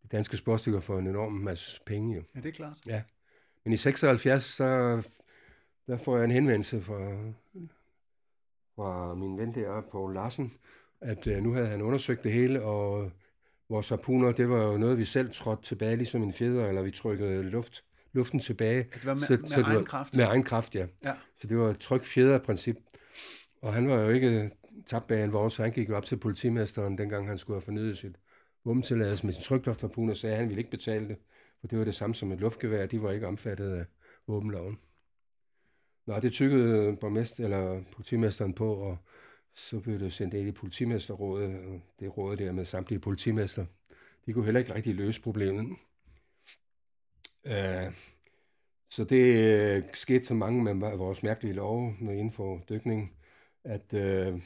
[0.03, 2.15] de danske sportsstykker for en enorm masse penge.
[2.15, 2.23] Jo.
[2.35, 2.77] Ja, det er klart.
[2.87, 3.01] Ja.
[3.63, 4.65] Men i 76, så
[5.87, 7.31] der får jeg en henvendelse fra,
[8.75, 10.53] fra min ven der, Paul Larsen,
[11.01, 13.11] at uh, nu havde han undersøgt det hele, og
[13.69, 16.91] vores harpuner, det var jo noget, vi selv trådte tilbage, ligesom en fjeder, eller vi
[16.91, 18.87] trykkede luft, luften tilbage.
[18.93, 20.15] Det var med, så, med så egen var, kraft?
[20.15, 20.87] Med egen kraft, ja.
[21.03, 21.13] ja.
[21.41, 22.01] Så det var et tryk
[22.45, 22.77] princip.
[23.61, 24.51] Og han var jo ikke
[24.87, 27.61] tabt bag en vogn, så han gik jo op til politimesteren, dengang han skulle have
[27.61, 28.15] fornyet sit
[28.65, 31.17] våbentilladelse med sin trykluftharpun, og sagde, at han ville ikke betale det,
[31.59, 33.85] for det var det samme som et luftgevær, de var ikke omfattet af
[34.27, 34.79] våbenloven.
[36.07, 38.97] Nå, det tykkede borgmester, eller politimesteren på, og
[39.53, 43.65] så blev det sendt ind i politimesterrådet, og det råd der med samtlige politimester.
[44.25, 45.77] De kunne heller ikke rigtig løse problemet.
[47.45, 47.93] Øh,
[48.89, 53.13] så det øh, skete så mange med vores mærkelige lov inden for dykning,
[53.63, 54.41] at øh,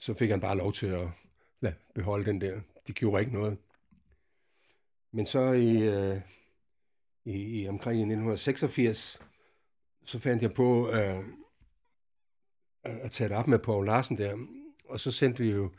[0.00, 1.08] så fik han bare lov til at
[1.60, 2.60] lade beholde den der.
[2.86, 3.58] De gjorde ikke noget.
[5.12, 6.20] Men så i, øh,
[7.24, 9.20] i, i omkring 1986,
[10.04, 11.24] så fandt jeg på øh,
[12.84, 14.36] at tage det op med Paul Larsen der,
[14.88, 15.70] og så sendte vi jo,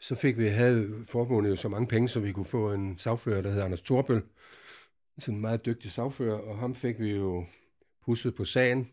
[0.00, 3.42] så fik vi, havde forbundet jo så mange penge, så vi kunne få en sagfører,
[3.42, 4.22] der hedder Anders Torbøl,
[5.18, 7.44] sådan en meget dygtig sagfører, og ham fik vi jo
[8.04, 8.88] pusset på sagen.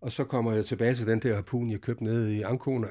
[0.00, 2.88] Og så kommer jeg tilbage til den der harpun, jeg købte nede i Ancona.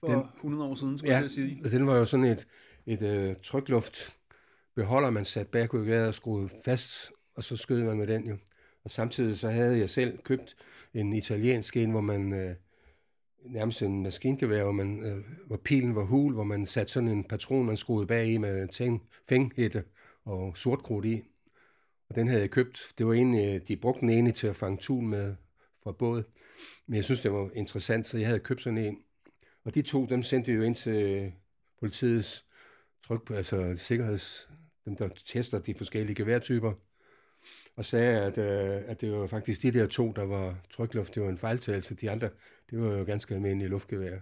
[0.00, 1.62] For den, 100 år siden, skulle ja, jeg sige.
[1.70, 2.46] den var jo sådan et,
[2.86, 4.18] et øh, trykluft
[4.74, 5.74] beholder, man sat bag
[6.08, 8.36] og skruede fast, og så skød man med den jo.
[8.84, 10.56] Og samtidig så havde jeg selv købt
[10.94, 12.54] en italiensk en, hvor man øh,
[13.46, 17.24] nærmest en maskingevær, hvor, man, øh, hvor pilen var hul, hvor man satte sådan en
[17.24, 19.84] patron, man skruede bag i med tæng, fænghætte
[20.24, 21.22] og sortkrudt i.
[22.12, 22.92] Og den havde jeg købt.
[22.98, 25.34] Det var egentlig, de brugte den ene til at fange tun med
[25.82, 26.22] fra båd.
[26.86, 28.98] Men jeg synes, det var interessant, så jeg havde købt sådan en.
[29.64, 31.32] Og de to, dem sendte vi jo ind til
[31.80, 32.46] politiets
[33.06, 34.50] tryk, altså sikkerheds,
[34.84, 36.72] dem der tester de forskellige geværtyper,
[37.76, 41.22] og sagde, at, øh, at det var faktisk de der to, der var trykluft, det
[41.22, 41.94] var en fejltagelse.
[41.94, 42.30] De andre,
[42.70, 44.18] det var jo ganske almindelige luftgevær.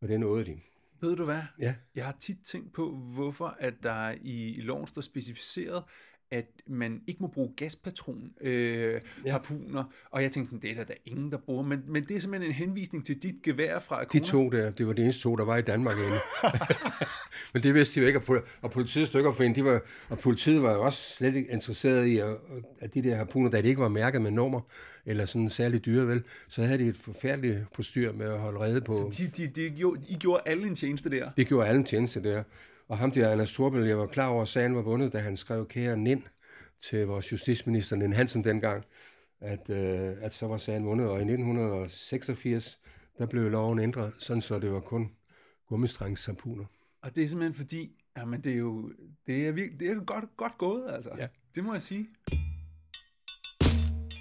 [0.00, 0.60] Og det nåede de.
[1.00, 1.42] Ved du hvad?
[1.58, 1.74] Ja.
[1.94, 5.84] Jeg har tit tænkt på, hvorfor at der i, i loven står specificeret,
[6.32, 9.30] at man ikke må bruge gaspatron øh, ja.
[9.30, 12.16] harpuner, og jeg tænkte sådan, det er der, der ingen, der bruger, men, men det
[12.16, 14.24] er simpelthen en henvisning til dit gevær fra Akona.
[14.24, 16.18] De to der, det var de eneste to, der var i Danmark inde.
[17.54, 20.62] men det vidste de jo ikke, og politiet stykker for en, de var, og politiet
[20.62, 22.36] var jo også slet ikke interesseret i, at,
[22.80, 24.60] at de der harpuner, da de ikke var mærket med nummer,
[25.06, 28.80] eller sådan særlig dyre, vel, så havde de et forfærdeligt postyr med at holde rede
[28.80, 28.92] på.
[28.92, 31.30] Så de, de, de, de, I gjorde alle en tjeneste der?
[31.36, 32.42] Vi gjorde alle en tjeneste der.
[32.92, 35.36] Og ham der, Anders Torbøl, jeg var klar over, at sagen var vundet, da han
[35.36, 36.22] skrev kære Nind
[36.80, 38.84] til vores justitsminister, Nind Hansen dengang,
[39.40, 41.08] at, øh, at så var sagen vundet.
[41.08, 42.80] Og i 1986,
[43.18, 45.10] der blev loven ændret, sådan så det var kun
[45.68, 46.64] gummistrengssampuner.
[47.02, 48.92] Og det er simpelthen fordi, jamen det er jo
[49.26, 51.10] det er, virkelig, det er godt, godt gået, altså.
[51.18, 51.28] Ja.
[51.54, 52.08] Det må jeg sige.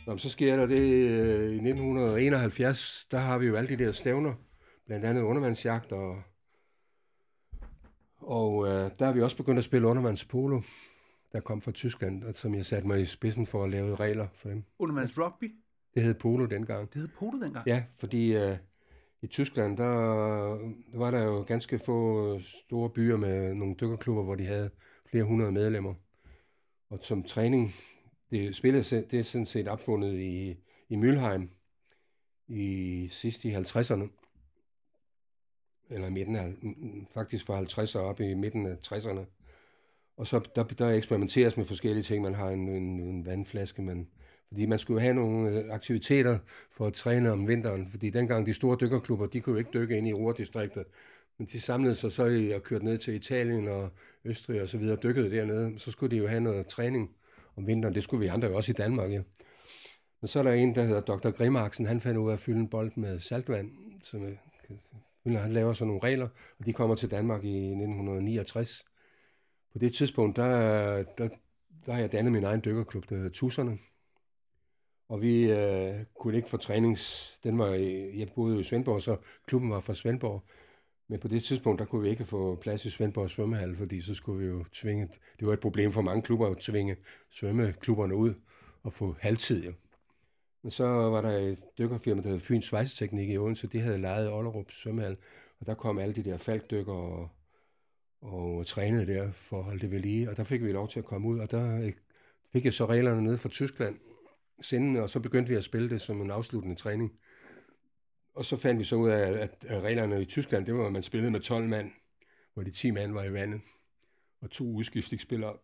[0.07, 3.91] Nå, så sker der det øh, i 1971, der har vi jo alle de der
[3.91, 4.33] stævner,
[4.85, 6.23] blandt andet undervandsjagt og
[8.21, 10.61] og øh, der har vi også begyndt at spille undervandspolo,
[11.31, 14.27] der kom fra Tyskland, og som jeg satte mig i spidsen for at lave regler
[14.33, 14.63] for dem.
[14.79, 15.55] Undervands rugby?
[15.93, 16.93] Det hed polo dengang.
[16.93, 17.67] Det hed polo dengang?
[17.67, 18.57] Ja, fordi øh,
[19.21, 19.89] i Tyskland, der,
[20.91, 24.69] der var der jo ganske få store byer med nogle dykkerklubber, hvor de havde
[25.05, 25.93] flere hundrede medlemmer.
[26.89, 27.75] Og som træning,
[28.31, 30.55] det spillet det er sådan set opfundet i,
[30.89, 31.47] i Mülheim
[32.47, 34.20] i sidste i 50'erne
[35.91, 36.53] eller midten af,
[37.13, 39.25] faktisk fra 50'erne op i midten af 60'erne.
[40.17, 42.21] Og så der, der eksperimenteres med forskellige ting.
[42.21, 44.07] Man har en, en, en vandflaske, man,
[44.47, 46.39] fordi man skulle have nogle øh, aktiviteter
[46.71, 47.87] for at træne om vinteren.
[47.87, 50.85] Fordi dengang de store dykkerklubber, de kunne jo ikke dykke ind i Ruhrdistriktet.
[51.37, 53.89] Men de samlede sig så og kørte ned til Italien og
[54.25, 55.79] Østrig og så videre, dykkede dernede.
[55.79, 57.11] Så skulle de jo have noget træning
[57.57, 57.95] om vinteren.
[57.95, 59.21] Det skulle vi andre jo også i Danmark, ja.
[60.21, 61.29] Men så er der en, der hedder Dr.
[61.29, 61.85] Grimaksen.
[61.85, 63.71] Han fandt ud af at fylde en bold med saltvand,
[64.03, 64.25] som
[65.25, 66.27] han laver sådan nogle regler,
[66.59, 68.85] og de kommer til Danmark i 1969.
[69.71, 70.47] På det tidspunkt, der,
[71.03, 71.29] der,
[71.85, 73.77] der har jeg dannet min egen dykkerklub, der hedder Tusserne.
[75.09, 77.33] Og vi øh, kunne ikke få trænings...
[77.43, 77.67] Den var,
[78.15, 80.43] jeg boede i Svendborg, så klubben var fra Svendborg.
[81.07, 84.15] Men på det tidspunkt, der kunne vi ikke få plads i Svendborg svømmehal, fordi så
[84.15, 85.07] skulle vi jo tvinge...
[85.39, 86.95] Det var et problem for mange klubber at tvinge
[87.31, 88.33] svømmeklubberne ud
[88.83, 89.63] og få halvtid.
[89.63, 89.71] Jo.
[90.63, 93.67] Men så var der et dykkerfirma, der hed Fyns Svejseteknik i Odense.
[93.67, 95.17] De havde lejet Ollerup svømmehal,
[95.59, 97.29] og der kom alle de der falkdykker og,
[98.21, 100.29] og trænede der for at holde det ved lige.
[100.29, 101.93] Og der fik vi lov til at komme ud, og der øh,
[102.53, 103.99] fik jeg så reglerne ned fra Tyskland
[104.61, 107.11] sendende, og så begyndte vi at spille det som en afsluttende træning.
[108.33, 111.03] Og så fandt vi så ud af, at reglerne i Tyskland, det var, at man
[111.03, 111.91] spillede med 12 mand,
[112.53, 113.61] hvor de 10 mand var i vandet,
[114.41, 115.57] og to udskiftningsspillere.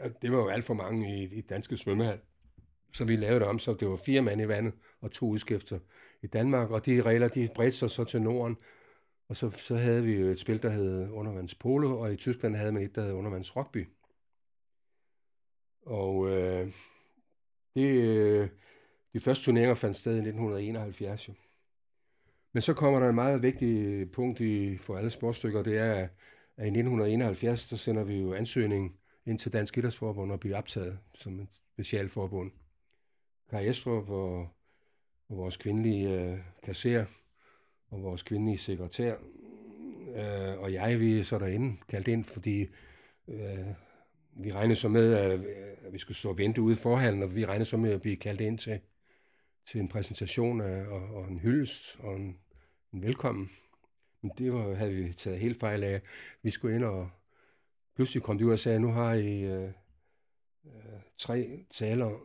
[0.00, 2.20] Og det var jo alt for mange i, i danske svømmehal.
[2.92, 5.78] Så vi lavede det om, så det var fire mand i vandet og to udskifter
[6.22, 6.70] i Danmark.
[6.70, 8.56] Og de regler, de bredte sig så til Norden.
[9.28, 12.72] Og så, så havde vi jo et spil, der hed undervandspolo, og i Tyskland havde
[12.72, 13.88] man et, der hed undervandsrugby.
[15.82, 16.72] Og øh,
[17.74, 18.48] det, øh,
[19.12, 21.28] de første turneringer fandt sted i 1971.
[21.28, 21.34] Jo.
[22.52, 25.92] Men så kommer der et meget vigtigt punkt i, for alle sportsstykker, det er,
[26.56, 30.98] at i 1971, så sender vi jo ansøgning ind til Dansk Idrætsforbund og bliver optaget
[31.14, 32.50] som et specialforbund.
[33.50, 34.48] Kai Estrup og,
[35.28, 37.04] og vores kvindelige øh, kasserer
[37.90, 39.16] og vores kvindelige sekretær
[40.14, 42.66] øh, og jeg, vi er så derinde kaldt ind, fordi
[43.28, 43.66] øh,
[44.36, 45.40] vi regnede så med, at,
[45.86, 48.00] at vi skulle stå og vente ude i forhallen, og vi regnede så med at
[48.00, 48.80] blive kaldt ind til,
[49.66, 52.38] til en præsentation af, og, og en hyldest og en,
[52.92, 53.50] en velkommen.
[54.22, 56.00] Men det var, havde vi taget helt fejl af.
[56.42, 57.10] Vi skulle ind og
[57.94, 59.70] pludselig kom de ud og sagde, nu har I øh,
[60.66, 62.20] øh, tre taler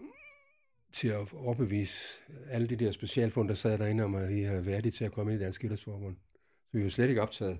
[0.95, 4.91] til at overbevise alle de der specialfund, der sad derinde om, at I er værdige
[4.91, 6.15] til at komme ind i Dansk Idrætsforbund.
[6.71, 7.59] Så vi var slet ikke optaget.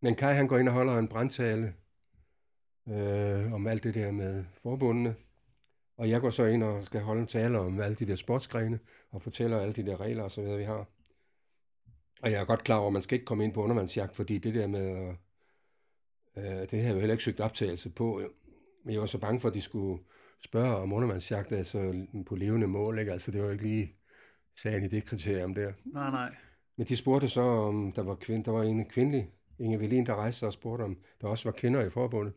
[0.00, 1.74] Men Kai han går ind og holder en brandtale
[2.88, 5.14] øh, om alt det der med forbundene.
[5.96, 8.78] Og jeg går så ind og skal holde en tale om alle de der sportsgrene,
[9.10, 10.86] og fortæller alle de der regler og så videre, vi har.
[12.22, 14.38] Og jeg er godt klar over, at man skal ikke komme ind på undervandsjagt, fordi
[14.38, 15.14] det der med,
[16.36, 18.22] øh, det har jeg jo heller ikke søgt optagelse på.
[18.84, 20.02] Men jeg var så bange for, at de skulle
[20.44, 23.12] spørge om undervandsjagt, altså på levende mål, ikke?
[23.12, 23.94] Altså det var ikke lige
[24.56, 25.72] sagen i det kriterium der.
[25.84, 26.34] Nej, nej.
[26.76, 30.14] Men de spurgte så, om der var, kvind, der var en kvindelig, Inge Velin, der
[30.14, 32.32] rejste og spurgte, om der også var kvinder i forbundet.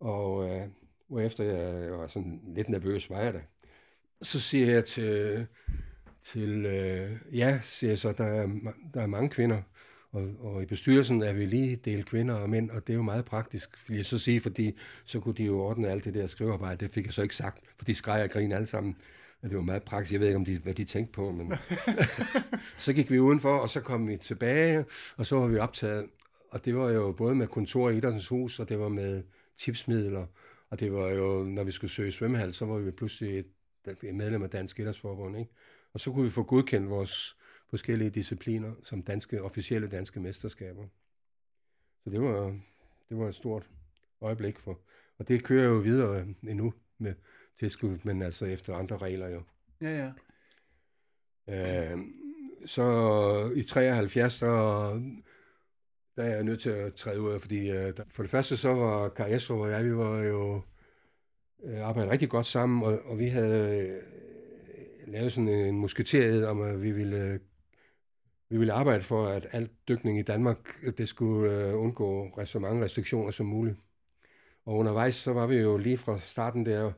[0.00, 0.68] Og øh,
[1.08, 3.42] hvorefter jeg, jeg var sådan lidt nervøs, var jeg da.
[4.22, 5.46] Så siger jeg til,
[6.22, 8.48] til øh, ja, siger jeg så, der er,
[8.94, 9.62] der er mange kvinder,
[10.12, 13.02] og, og i bestyrelsen er vi lige delt kvinder og mænd, og det er jo
[13.02, 16.26] meget praktisk, vil jeg så sige, fordi så kunne de jo ordne alt det der
[16.26, 16.76] skrivearbejde.
[16.76, 18.96] Det fik jeg så ikke sagt, for de skreg og grin alle sammen.
[19.42, 20.12] Og det var meget praktisk.
[20.12, 21.52] Jeg ved ikke, om de, hvad de tænkte på, men
[22.78, 24.84] så gik vi udenfor, og så kom vi tilbage,
[25.16, 26.06] og så var vi optaget.
[26.50, 29.22] Og det var jo både med kontor i Idrættens Hus, og det var med
[29.58, 30.26] tipsmidler,
[30.70, 33.46] og det var jo, når vi skulle søge svømmehal, så var vi pludselig et,
[34.02, 35.50] et medlem af Dansk Idrætsforbund, ikke?
[35.92, 37.36] Og så kunne vi få godkendt vores
[37.72, 40.86] forskellige discipliner som danske, officielle danske mesterskaber.
[42.04, 42.58] Så det var,
[43.08, 43.70] det var et stort
[44.20, 44.80] øjeblik for.
[45.18, 47.14] Og det kører jo videre endnu med
[47.58, 49.42] tilskud, men altså efter andre regler jo.
[49.80, 50.12] Ja,
[51.48, 51.92] ja.
[51.92, 51.98] Øh,
[52.66, 54.46] så i 73, så
[56.16, 58.74] der er jeg nødt til at træde ud af, fordi øh, for det første så
[58.74, 60.62] var Kai og jeg, vi var jo
[61.64, 64.02] øh, arbejdet rigtig godt sammen, og, og vi havde øh,
[65.12, 67.40] lavet sådan en musketeret om, at vi ville
[68.52, 72.84] vi ville arbejde for, at alt dykning i Danmark, det skulle øh, undgå så mange
[72.84, 73.76] restriktioner som muligt.
[74.64, 76.92] Og undervejs, så var vi jo lige fra starten der,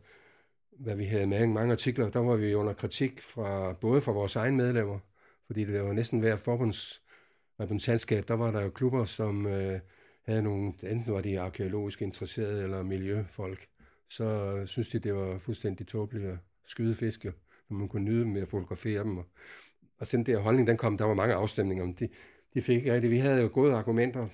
[0.70, 4.36] hvad vi havde med mange artikler, der var vi under kritik fra både fra vores
[4.36, 4.98] egne medlemmer,
[5.46, 9.80] fordi det var næsten hver forbundsrepræsentantskab, der var der jo klubber, som øh,
[10.22, 13.68] havde nogle, enten var de arkeologisk interesserede eller miljøfolk,
[14.08, 17.32] så øh, synes de, det var fuldstændig tåbeligt at skyde fiske,
[17.68, 19.18] når man kunne nyde med at fotografere dem.
[19.18, 19.26] Og
[20.04, 22.08] og den der holdning, den kom, der var mange afstemninger, men de,
[22.54, 23.10] de fik ikke rigtigt.
[23.10, 24.28] Vi havde jo gode argumenter,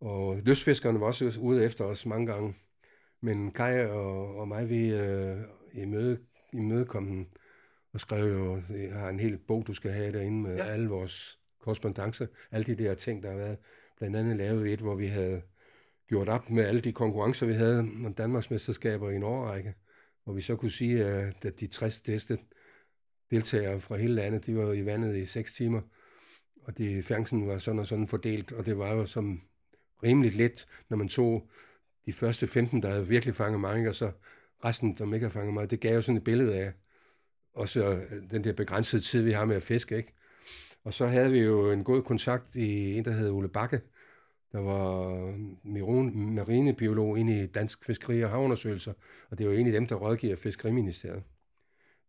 [0.00, 2.54] og lystfiskerne var også ude efter os mange gange.
[3.20, 5.36] Men Kai og, og mig, vi øh,
[5.72, 6.18] i møde,
[6.52, 7.26] i møde kom den
[7.92, 10.64] og skrev jo, jeg har en hel bog, du skal have derinde med ja.
[10.64, 13.58] alle vores korrespondencer, alle de der ting, der har været.
[13.98, 15.42] Blandt andet lavet et, hvor vi havde
[16.08, 19.74] gjort op med alle de konkurrencer, vi havde om Danmarks mesterskaber i en årrække,
[20.24, 22.38] hvor vi så kunne sige, at de 60 bedste
[23.30, 25.80] deltagere fra hele landet, de var i vandet i 6 timer,
[26.62, 29.42] og det, fangsten var sådan og sådan fordelt, og det var jo som
[30.02, 31.50] rimeligt let, når man tog
[32.06, 34.10] de første 15, der havde virkelig fanget mange, og så
[34.64, 35.70] resten, som ikke har fanget meget.
[35.70, 36.72] Det gav jo sådan et billede af
[37.54, 40.12] også øh, den der begrænsede tid, vi har med at fiske, ikke?
[40.84, 43.80] Og så havde vi jo en god kontakt i en, der hed Ole Bakke,
[44.52, 45.38] der var øh,
[46.34, 48.92] marinebiolog inde i Dansk Fiskeri- og Havundersøgelser,
[49.30, 51.22] og det var en af dem, der rådgiver Fiskeriministeriet.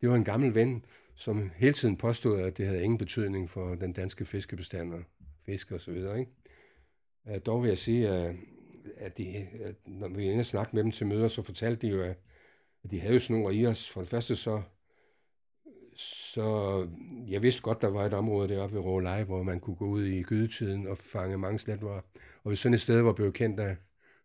[0.02, 0.86] Det var en gammel ven,
[1.18, 5.04] som hele tiden påstod, at det havde ingen betydning for den danske fiskebestand og
[5.46, 6.20] fisk og så videre.
[6.20, 6.32] Ikke?
[7.26, 8.36] At dog vil jeg sige, at,
[8.98, 12.02] at, de, at når vi inde snakke med dem til møder, så fortalte de jo,
[12.02, 12.18] at,
[12.84, 13.90] at de havde jo snor i os.
[13.90, 14.62] For det første så,
[15.96, 16.88] så
[17.28, 20.06] jeg vidste godt, der var et område deroppe ved Råleje, hvor man kunne gå ud
[20.06, 22.02] i gydetiden og fange mange slatvarer.
[22.44, 23.76] Og hvis sådan et sted var blevet kendt af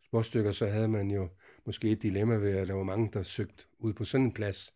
[0.05, 1.29] sporstykker, så havde man jo
[1.67, 4.75] måske et dilemma ved, at der var mange, der søgte ud på sådan en plads,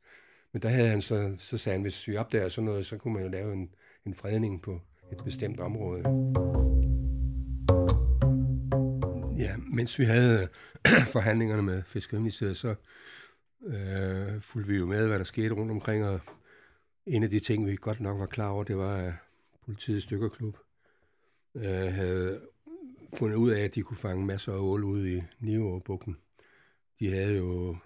[0.53, 3.15] men der havde han så, så sagde han, hvis vi opdager sådan noget, så kunne
[3.15, 3.71] man jo lave en,
[4.07, 4.81] en fredning på
[5.13, 6.03] et bestemt område.
[9.39, 10.49] Ja, mens vi havde
[11.15, 12.75] forhandlingerne med Fiskeriministeriet, så
[13.67, 16.21] øh, fulgte vi jo med, hvad der skete rundt omkring, og
[17.07, 19.13] en af de ting, vi godt nok var klar over, det var, at
[19.65, 20.59] politiets stykkerklub
[21.55, 22.41] øh, havde
[23.15, 26.17] fundet ud af, at de kunne fange masser af ål ude i Nivåbugten.
[27.01, 27.77] De havde jo,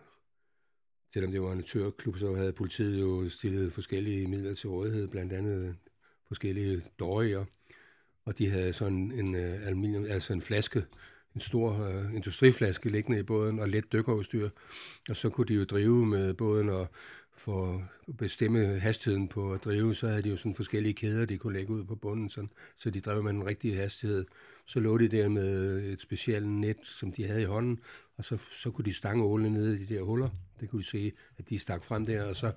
[1.15, 5.33] selvom det var en tørklub, så havde politiet jo stillet forskellige midler til rådighed, blandt
[5.33, 5.77] andet
[6.29, 7.45] forskellige døjer,
[8.25, 10.85] og de havde sådan en øh, aluminium, altså en flaske,
[11.35, 14.49] en stor øh, industriflaske liggende i båden og let dykkerudstyr,
[15.09, 16.87] og så kunne de jo drive med båden og
[17.37, 21.39] for at bestemme hastigheden på at drive, så havde de jo sådan forskellige kæder, de
[21.39, 24.25] kunne lægge ud på bunden, sådan, så de drev med den rigtige hastighed.
[24.67, 27.81] Så lå de der med et specielt net, som de havde i hånden,
[28.17, 30.29] og så, så kunne de stange ålene ned i de der huller.
[30.61, 32.53] Det kunne de se, at de stak frem der, og så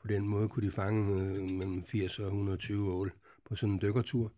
[0.00, 3.12] på den måde kunne de fange øh, mellem 80 og 120 ål
[3.44, 4.32] på sådan en dykkertur.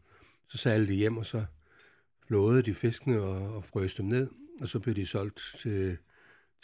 [0.48, 1.44] Så sejlede de hjem, og så
[2.26, 4.28] flåede de fiskene og, og frøste dem ned,
[4.60, 5.96] og så blev de solgt til,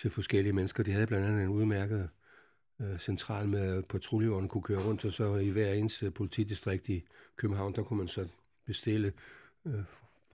[0.01, 0.83] til forskellige mennesker.
[0.83, 2.09] De havde blandt andet en udmærket
[2.81, 7.05] øh, central med patruljevognen kunne køre rundt, og så i hver ens øh, politidistrikt i
[7.37, 8.29] København, der kunne man så
[8.67, 9.13] bestille
[9.67, 9.85] øh,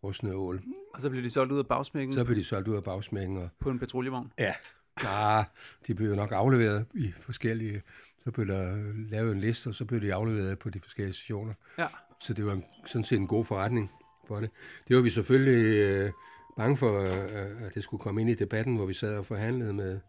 [0.01, 0.63] frosne ål.
[0.95, 2.13] Og så blev de solgt ud af bagsmækken?
[2.13, 3.37] Så blev de solgt ud af bagsmækken.
[3.37, 4.33] Og, på en patruljevogn?
[4.39, 4.55] Ja,
[5.03, 5.45] ja,
[5.87, 7.83] de blev jo nok afleveret i forskellige...
[8.25, 11.55] Så blev der lavet en liste, og så blev de afleveret på de forskellige stationer.
[11.79, 11.87] Ja.
[12.21, 13.91] Så det var en, sådan set en god forretning
[14.29, 14.51] for det.
[14.89, 16.11] Det var vi selvfølgelig øh,
[16.57, 19.73] bange for, øh, at det skulle komme ind i debatten, hvor vi sad og forhandlede
[19.73, 20.01] med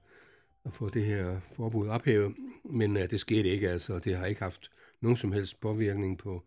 [0.65, 2.35] at få det her forbud ophævet,
[2.65, 3.99] men øh, det skete ikke, altså.
[3.99, 4.71] Det har ikke haft
[5.01, 6.43] nogen som helst påvirkning på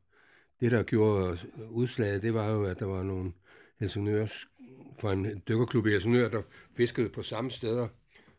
[0.61, 1.39] det, der gjorde
[1.71, 2.23] udslaget.
[2.23, 3.33] Det var jo, at der var nogle
[3.81, 4.49] Helsingørs,
[5.01, 6.43] fra en dykkerklub i Helsingør, der
[6.77, 7.89] fiskede på samme steder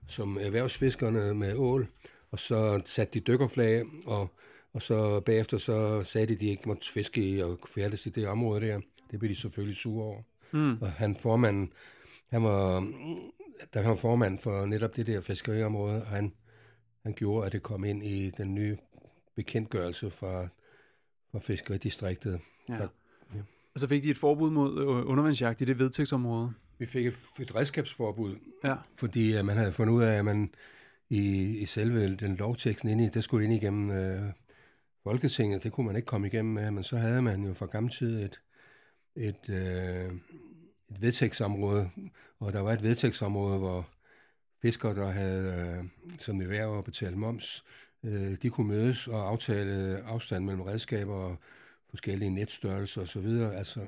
[0.08, 1.88] som erhvervsfiskerne med ål,
[2.32, 4.28] og så satte de dykkerflag, og,
[4.74, 8.10] og så bagefter så sagde de, at de ikke måtte fiske i og færdes i
[8.10, 8.82] det område der.
[9.12, 10.22] Det blev de selvfølgelig sure over.
[10.52, 10.82] Mm.
[10.82, 11.74] Og han formanden,
[12.28, 12.88] han var,
[13.74, 16.34] der var formand for netop det der fiskeriområde, og han,
[17.04, 18.78] han gjorde, at det kom ind i den nye
[19.36, 20.48] bekendtgørelse fra,
[21.32, 22.40] fra fiskeridistriktet.
[22.70, 22.74] Ja.
[22.74, 22.88] Der,
[23.36, 23.40] ja.
[23.74, 26.54] Og så fik de et forbud mod øh, undervandsjagt i det vedtægtsområde?
[26.78, 28.76] Vi fik et, et redskabsforbud, ja.
[29.00, 30.54] fordi uh, man havde fundet ud af, at man
[31.10, 34.30] i, i selve den lovteksten inde i, det skulle ind igennem uh,
[35.04, 35.64] Folketinget.
[35.64, 38.24] Det kunne man ikke komme igennem med, men så havde man jo fra gammel tid
[38.24, 38.42] et,
[39.16, 40.16] et, uh,
[40.92, 41.90] et vedtægtsområde,
[42.40, 43.90] og der var et vedtægtsområde, hvor
[44.62, 45.86] fiskere, der havde uh,
[46.18, 47.64] som i hver at betale moms,
[48.04, 51.38] Øh, de kunne mødes og aftale afstand mellem redskaber og
[51.90, 53.28] forskellige netstørrelser osv.
[53.58, 53.80] Altså,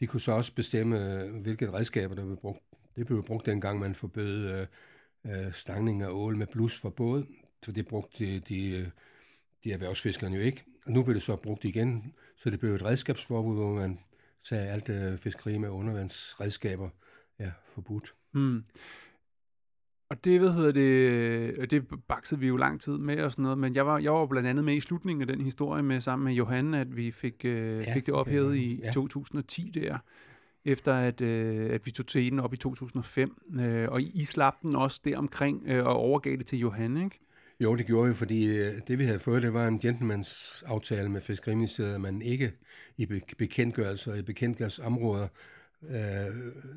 [0.00, 2.60] de kunne så også bestemme, hvilke redskaber, der blev brugt.
[2.96, 4.66] Det blev brugt dengang, man forbød øh,
[5.24, 7.24] øh stangning af ål med blus for båd,
[7.62, 8.86] så det brugte de, de, øh,
[9.64, 10.64] de erhvervsfiskerne jo ikke.
[10.86, 13.98] Og nu blev det så brugt igen, så det blev et redskabsforbud, hvor man
[14.42, 16.88] sagde alt øh, fiskeri med undervandsredskaber
[17.38, 18.14] er forbudt.
[18.32, 18.64] Mm.
[20.08, 23.58] Og det, hvad hedder det, det baksede vi jo lang tid med og sådan noget,
[23.58, 26.24] men jeg var, jeg var blandt andet med i slutningen af den historie med sammen
[26.24, 28.92] med Johan, at vi fik, øh, ja, fik det ophævet ja, i ja.
[28.92, 29.98] 2010 der,
[30.64, 33.28] efter at, øh, at vi tog til den op i 2005,
[33.60, 37.20] øh, og I slap den også deromkring øh, og overgav det til Johan, ikke?
[37.60, 41.08] Jo, det gjorde vi, fordi øh, det vi havde fået, det var en gentlemans aftale
[41.08, 42.52] med Fiskeriministeriet, at man ikke
[42.96, 43.06] i
[43.38, 45.28] bekendtgørelser og i bekendtgørelsesområder
[45.88, 46.34] øh,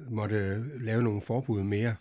[0.09, 1.95] måtte lave nogle forbud mere.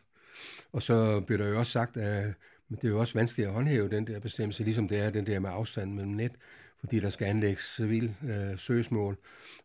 [0.73, 2.35] Og så blev der jo også sagt, at
[2.71, 5.39] det er jo også vanskeligt at håndhæve den der bestemmelse, ligesom det er den der
[5.39, 6.33] med afstand mellem net,
[6.81, 9.17] fordi der skal anlægges civil øh, søgsmål,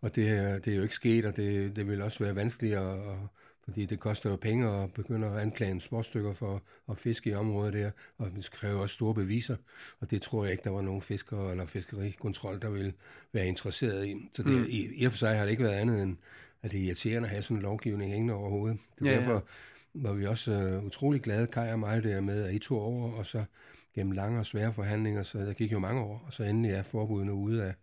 [0.02, 0.26] og det,
[0.66, 2.98] det er jo ikke sket, og det, det vil også være vanskeligt, at,
[3.64, 7.74] fordi det koster jo penge at begynde at anklage småstykker for at fiske i området
[7.74, 9.56] der, og det kræver også store beviser,
[10.00, 12.94] og det tror jeg ikke, der var nogen fiskere eller fiskerikontrol, der ville
[13.34, 14.30] være interesseret i.
[14.34, 14.66] Så det, mm.
[14.70, 16.18] i, i og for sig har det ikke været andet end,
[16.64, 18.78] at det er irriterende at have sådan en lovgivning hængende over hovedet.
[19.00, 19.44] Det er ja, derfor,
[19.96, 23.12] var vi også uh, utrolig glade, Kai og mig, der med, at I tog over,
[23.12, 23.44] og så
[23.96, 26.84] gennem lange og svære forhandlinger, så der gik jo mange år, og så endelig er
[26.84, 27.74] forbudene ude af,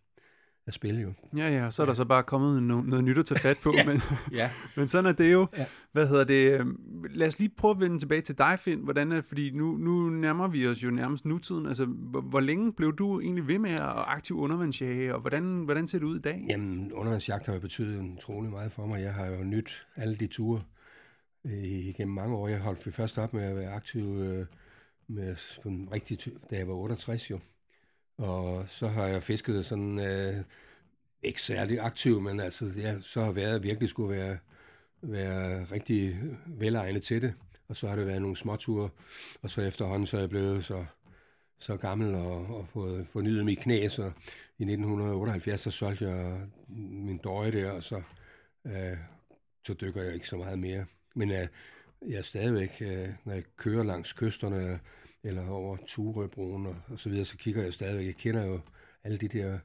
[0.66, 1.12] af spil jo.
[1.36, 3.72] Ja, ja, så er der så bare kommet no- noget nyt at tage fat på,
[3.76, 3.86] ja.
[3.86, 4.00] men,
[4.32, 4.50] ja.
[4.76, 5.46] men sådan er det jo.
[5.58, 5.66] Ja.
[5.92, 6.66] Hvad hedder det?
[7.10, 8.80] Lad os lige prøve at vende tilbage til dig, Finn.
[8.80, 11.66] Hvordan er det, fordi nu, nu nærmer vi os jo nærmest nutiden.
[11.66, 15.88] Altså, hvor, hvor længe blev du egentlig ved med at aktiv undervandsjage, og hvordan, hvordan
[15.88, 16.46] ser det ud i dag?
[16.50, 19.02] Jamen, undervandsjagt har jo betydet utrolig meget for mig.
[19.02, 20.60] Jeg har jo nyt alle de ture,
[21.44, 22.48] Øh, gennem mange år.
[22.48, 24.46] Jeg holdt først op med at være aktiv øh,
[25.08, 26.18] med sådan rigtig,
[26.50, 27.40] da jeg var 68 jo.
[28.18, 30.44] Og så har jeg fisket sådan, øh,
[31.22, 34.38] ikke særlig aktiv, men altså, jeg så har været virkelig skulle være,
[35.02, 37.34] være rigtig øh, velegnet til det.
[37.68, 38.90] Og så har det været nogle småture,
[39.42, 40.84] og så efterhånden så er jeg blevet så,
[41.58, 44.02] så gammel og, og fået fornyet mit knæ, så
[44.58, 46.40] i 1978 så solgte jeg
[46.78, 48.02] min døje der, og så,
[48.64, 48.96] øh,
[49.66, 50.86] så dykker jeg ikke så meget mere.
[51.14, 51.36] Men uh,
[52.10, 54.80] jeg er stadigvæk, uh, når jeg kører langs kysterne,
[55.22, 58.06] eller over Turøbroen og, og så videre, så kigger jeg stadigvæk.
[58.06, 58.60] Jeg kender jo
[59.04, 59.58] alle de der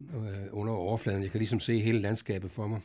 [0.00, 1.22] uh, under overfladen.
[1.22, 2.80] Jeg kan ligesom se hele landskabet for mig.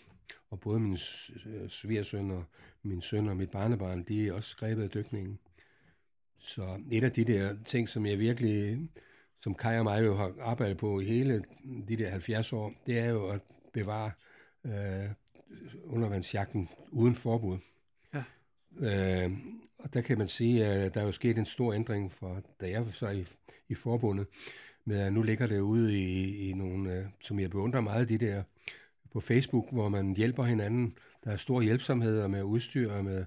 [0.49, 0.97] og både min
[1.45, 2.43] øh, svigersøn og
[2.83, 5.39] min søn og mit barnebarn, de er også grebet af dykningen.
[6.39, 8.77] Så et af de der ting, som jeg virkelig,
[9.41, 11.43] som Kai og mig jo har arbejdet på i hele
[11.87, 13.41] de der 70 år, det er jo at
[13.73, 14.11] bevare
[14.65, 15.09] øh,
[15.83, 17.57] undervandsjagten uden forbud.
[18.79, 19.31] Øh,
[19.77, 22.69] og der kan man sige, at der er jo sket en stor ændring fra, da
[22.69, 23.25] jeg så i,
[23.69, 24.27] i forbundet,
[24.85, 28.17] med at nu ligger det ude i, i nogle, øh, som jeg beundrer meget, de
[28.17, 28.43] der
[29.13, 30.97] på Facebook, hvor man hjælper hinanden.
[31.23, 33.25] Der er store hjælpsomheder med udstyr og med,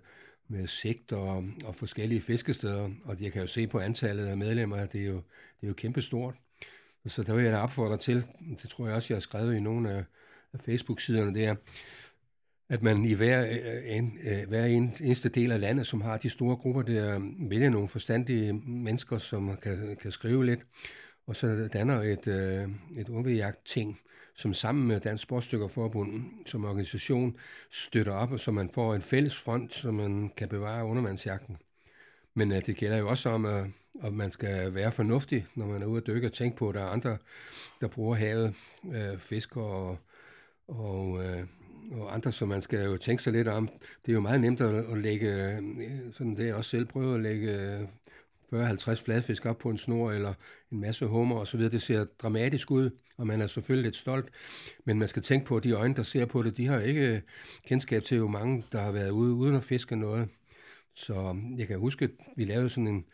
[0.48, 4.76] med sigt og, og forskellige fiskesteder, og jeg kan jo se på antallet af medlemmer,
[4.76, 5.16] at det er jo,
[5.60, 6.34] det er jo kæmpestort.
[7.06, 8.24] Så der vil jeg da opfordre til,
[8.62, 10.04] det tror jeg også, jeg har skrevet i nogle af,
[10.52, 11.54] af Facebook-siderne, det er,
[12.70, 16.30] at man i hver, øh, en, øh, hver eneste del af landet, som har de
[16.30, 20.60] store grupper, der vælger nogle forstandige mennesker, som kan, kan skrive lidt,
[21.26, 22.68] og så danner et, øh,
[23.00, 24.00] et ungejagt-ting,
[24.34, 27.36] som sammen med Dansk Sportsstykkerforbund som organisation
[27.70, 31.56] støtter op, så man får en fælles front, så man kan bevare undervandsjagten.
[32.34, 33.66] Men det gælder jo også om, at,
[34.04, 36.74] at man skal være fornuftig, når man er ude at dykke og tænke på, at
[36.74, 37.18] der er andre,
[37.80, 38.54] der bruger havet,
[38.94, 39.98] øh, fisker og,
[40.68, 41.46] og øh,
[41.90, 43.68] og andre, så man skal jo tænke sig lidt om.
[44.06, 45.62] Det er jo meget nemt at, at lægge, øh,
[46.12, 47.88] sådan det jeg også selv prøver at lægge øh,
[48.52, 50.34] 40-50 fladfisk op på en snor, eller
[50.72, 51.72] en masse hummer og så videre.
[51.72, 54.28] Det ser dramatisk ud, og man er selvfølgelig lidt stolt.
[54.84, 57.14] Men man skal tænke på, at de øjne, der ser på det, de har ikke
[57.14, 57.20] øh,
[57.66, 60.28] kendskab til, hvor mange, der har været ude uden at fiske noget.
[60.94, 63.04] Så jeg kan huske, at vi lavede sådan en,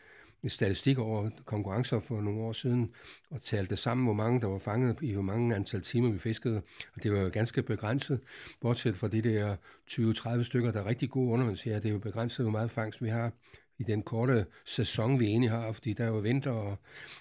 [0.47, 2.91] en statistik over konkurrencer for nogle år siden,
[3.29, 6.61] og talte sammen, hvor mange der var fanget i hvor mange antal timer vi fiskede.
[6.95, 8.19] Og det var jo ganske begrænset,
[8.61, 9.55] bortset fra de der
[9.91, 11.79] 20-30 stykker, der er rigtig gode undervandsjæger.
[11.79, 13.31] Det er jo begrænset, hvor meget fangst vi har
[13.77, 16.77] i den korte sæson, vi egentlig har, fordi der er jo vinter, og,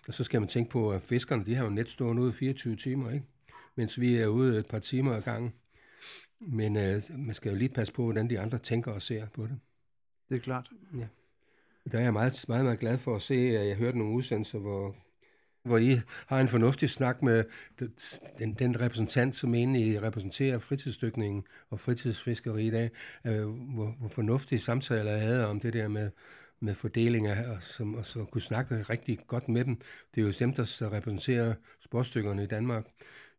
[0.09, 2.77] og så skal man tænke på, at fiskerne, de har jo net stået ude 24
[2.77, 3.27] timer, ikke?
[3.77, 5.53] mens vi er ude et par timer ad gangen.
[6.41, 9.43] Men øh, man skal jo lige passe på, hvordan de andre tænker og ser på
[9.43, 9.59] det.
[10.29, 10.71] Det er klart.
[10.99, 11.07] Ja.
[11.93, 14.59] Der er jeg meget, meget, meget glad for at se, at jeg hørte nogle udsendelser,
[14.59, 14.97] hvor,
[15.65, 17.45] hvor I har en fornuftig snak med
[18.39, 22.91] den, den repræsentant, som egentlig repræsenterer fritidsdykningen og fritidsfiskeri i dag,
[23.27, 26.11] øh, hvor, hvor fornuftige samtaler jeg havde om det der med,
[26.61, 29.77] med fordelinger, og, som, og så kunne snakke rigtig godt med dem.
[30.15, 32.87] Det er jo dem, der repræsenterer sportsdykkerne i Danmark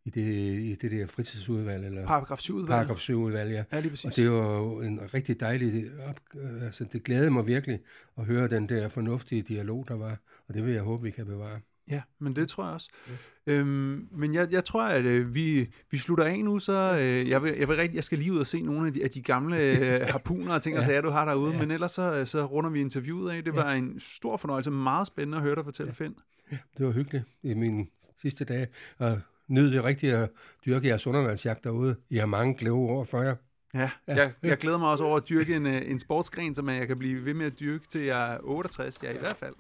[0.08, 1.86] i det, i det der fritidsudvalg.
[1.86, 2.68] Eller paragraf 7-udvalg.
[2.68, 3.64] Paragraf 7-udvalg, ja.
[3.72, 4.06] ja lige præcis.
[4.06, 6.20] Og det var jo en rigtig dejlig, op,
[6.62, 7.80] altså det glædede mig virkelig
[8.18, 11.26] at høre den der fornuftige dialog, der var, og det vil jeg håbe, vi kan
[11.26, 11.60] bevare.
[11.90, 12.90] Ja, men det tror jeg også.
[13.08, 13.14] Ja.
[13.54, 17.44] Øhm, men jeg, jeg tror, at øh, vi, vi slutter af nu, så øh, jeg,
[17.44, 19.22] vil, jeg, vil rigtig, jeg skal lige ud og se nogle af de, af de
[19.22, 20.88] gamle øh, harpuner og ting og ja.
[20.88, 21.60] sager, du har derude, ja.
[21.60, 23.44] men ellers så, så runder vi interviewet af.
[23.44, 23.78] Det var ja.
[23.78, 26.06] en stor fornøjelse, meget spændende at høre dig fortælle, ja.
[26.06, 26.16] Finn.
[26.52, 27.86] Ja, det var hyggeligt i mine
[28.22, 30.30] sidste dage, og nyd det rigtigt at
[30.66, 31.96] dyrke jeres undervandsjagt derude.
[32.10, 33.36] I har mange glæde over for jer.
[33.74, 34.16] Ja, ja.
[34.16, 36.98] Jeg, jeg glæder mig også over at dyrke en, øh, en sportsgren, som jeg kan
[36.98, 39.54] blive ved med at dyrke til jeg er 68, ja i hvert fald.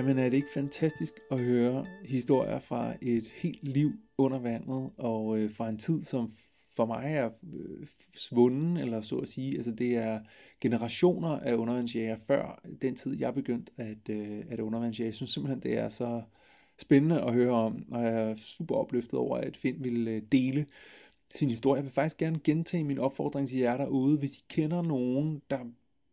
[0.00, 5.38] Jamen er det ikke fantastisk at høre historier fra et helt liv under vandet, og
[5.38, 6.32] øh, fra en tid, som
[6.76, 7.86] for mig er øh,
[8.16, 9.56] svunden, eller så at sige.
[9.56, 10.20] Altså det er
[10.60, 15.06] generationer af undervandsjæger før den tid, jeg begyndte at, øh, at undervandsjæge.
[15.06, 16.22] Jeg synes simpelthen, det er så
[16.78, 20.66] spændende at høre om, og jeg er super opløftet over, at Finn ville øh, dele
[21.34, 21.78] sin historie.
[21.78, 25.58] Jeg vil faktisk gerne gentage min opfordring til jer derude, hvis I kender nogen, der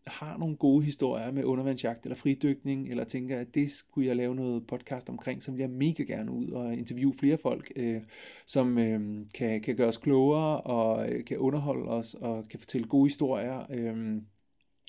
[0.07, 4.35] har nogle gode historier med undervandsjagt eller fridykning, eller tænker, at det skulle jeg lave
[4.35, 8.01] noget podcast omkring, så vil jeg mega gerne ud og interviewe flere folk, øh,
[8.45, 12.87] som øh, kan, kan gøre os klogere og øh, kan underholde os og kan fortælle
[12.87, 13.65] gode historier.
[13.71, 14.21] Øh,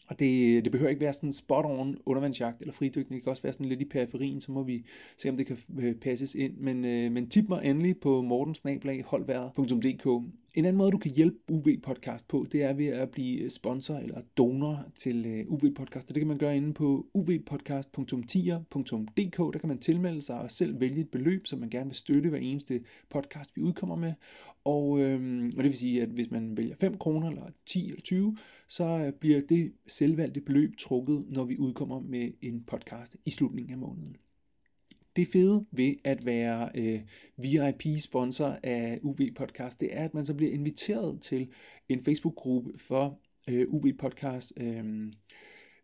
[0.09, 3.15] og det, det behøver ikke være sådan spot on undervandsjagt eller fridykning.
[3.15, 4.85] Det kan også være sådan lidt i periferien, så må vi
[5.17, 6.57] se, om det kan øh, passes ind.
[6.57, 10.07] Men, øh, men tip mig endelig på mortensnablag.holdværet.dk.
[10.55, 13.95] En anden måde, du kan hjælpe UV Podcast på, det er ved at blive sponsor
[13.95, 16.09] eller donor til øh, UV Podcast.
[16.09, 19.39] Og det kan man gøre inde på uvpodcast.tier.dk.
[19.39, 22.31] Der kan man tilmelde sig og selv vælge et beløb, som man gerne vil støtte
[22.31, 22.81] hver eneste
[23.11, 24.13] podcast, vi udkommer med.
[24.65, 28.03] Og, øh, og det vil sige, at hvis man vælger 5 kroner, eller 10 eller
[28.03, 28.37] 20,
[28.69, 33.73] så øh, bliver det selvvalgte beløb trukket, når vi udkommer med en podcast i slutningen
[33.73, 34.17] af måneden.
[35.17, 37.01] Det fede ved at være øh,
[37.37, 41.49] VIP-sponsor af UV Podcast, det er, at man så bliver inviteret til
[41.89, 44.53] en Facebook-gruppe for øh, UV Podcast.
[44.57, 45.13] Øh,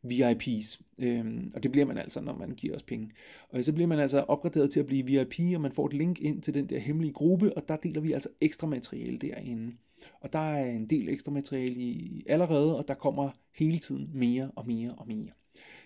[0.08, 0.82] VIPs.
[0.98, 3.10] Øhm, og det bliver man altså, når man giver os penge.
[3.48, 6.20] Og så bliver man altså opgraderet til at blive VIP, og man får et link
[6.20, 9.72] ind til den der hemmelige gruppe, og der deler vi altså ekstra materiale derinde.
[10.20, 14.50] Og der er en del ekstra materiale i allerede, og der kommer hele tiden mere
[14.56, 15.30] og mere og mere.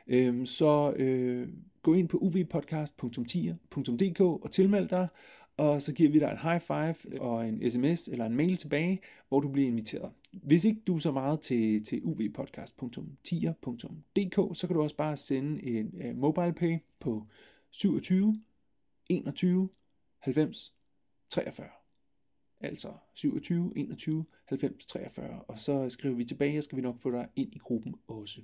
[0.06, 1.48] Øhm, så øh,
[1.82, 5.08] gå ind på uvpodcast.10.dk og tilmeld dig,
[5.56, 9.00] og så giver vi dig en high five og en sms eller en mail tilbage,
[9.28, 10.10] hvor du bliver inviteret.
[10.32, 15.64] Hvis ikke du er så meget til, til uvpodcast.10.dk, så kan du også bare sende
[15.64, 17.26] en uh, mobile pay på
[17.70, 18.40] 27
[19.08, 19.68] 21
[20.18, 20.74] 90
[21.30, 21.77] 43.
[22.60, 25.42] Altså 27 21 90 43.
[25.42, 28.40] Og så skriver vi tilbage, og skal vi nok få dig ind i gruppen også.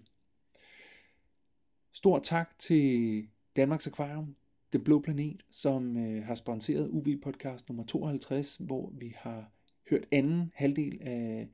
[1.93, 4.37] Stor tak til Danmarks Aquarium,
[4.73, 9.51] Den Blå Planet, som øh, har sponsoreret UV-podcast nummer 52, hvor vi har
[9.91, 11.49] hørt anden halvdel af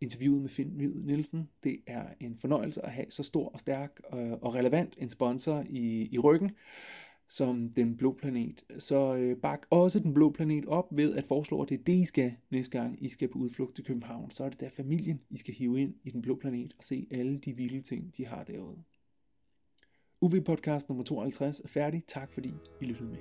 [0.00, 1.50] interviewet med Finn Hvid Nielsen.
[1.64, 5.64] Det er en fornøjelse at have så stor og stærk og, og relevant en sponsor
[5.68, 6.50] i, i ryggen
[7.30, 8.64] som Den Blå Planet.
[8.78, 11.92] Så øh, bak også Den Blå Planet op ved at foreslå, at det er det,
[11.92, 14.30] I skal næste gang, I skal på udflugt til København.
[14.30, 17.06] Så er det der familien, I skal hive ind i Den Blå Planet og se
[17.10, 18.78] alle de vilde ting, de har derude.
[20.20, 22.02] UV Podcast nummer 52 er færdig.
[22.08, 23.18] Tak fordi I lyttede med.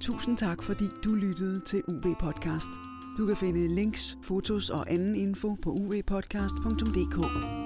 [0.00, 2.70] Tusind tak, fordi du lyttede til UV Podcast.
[3.18, 7.61] Du kan finde links, fotos og anden info på uvpodcast.dk.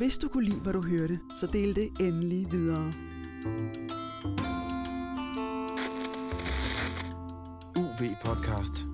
[0.00, 2.92] hvis du kunne lide, hvad du hørte, så del det endelig videre.
[7.76, 8.89] UV Podcast.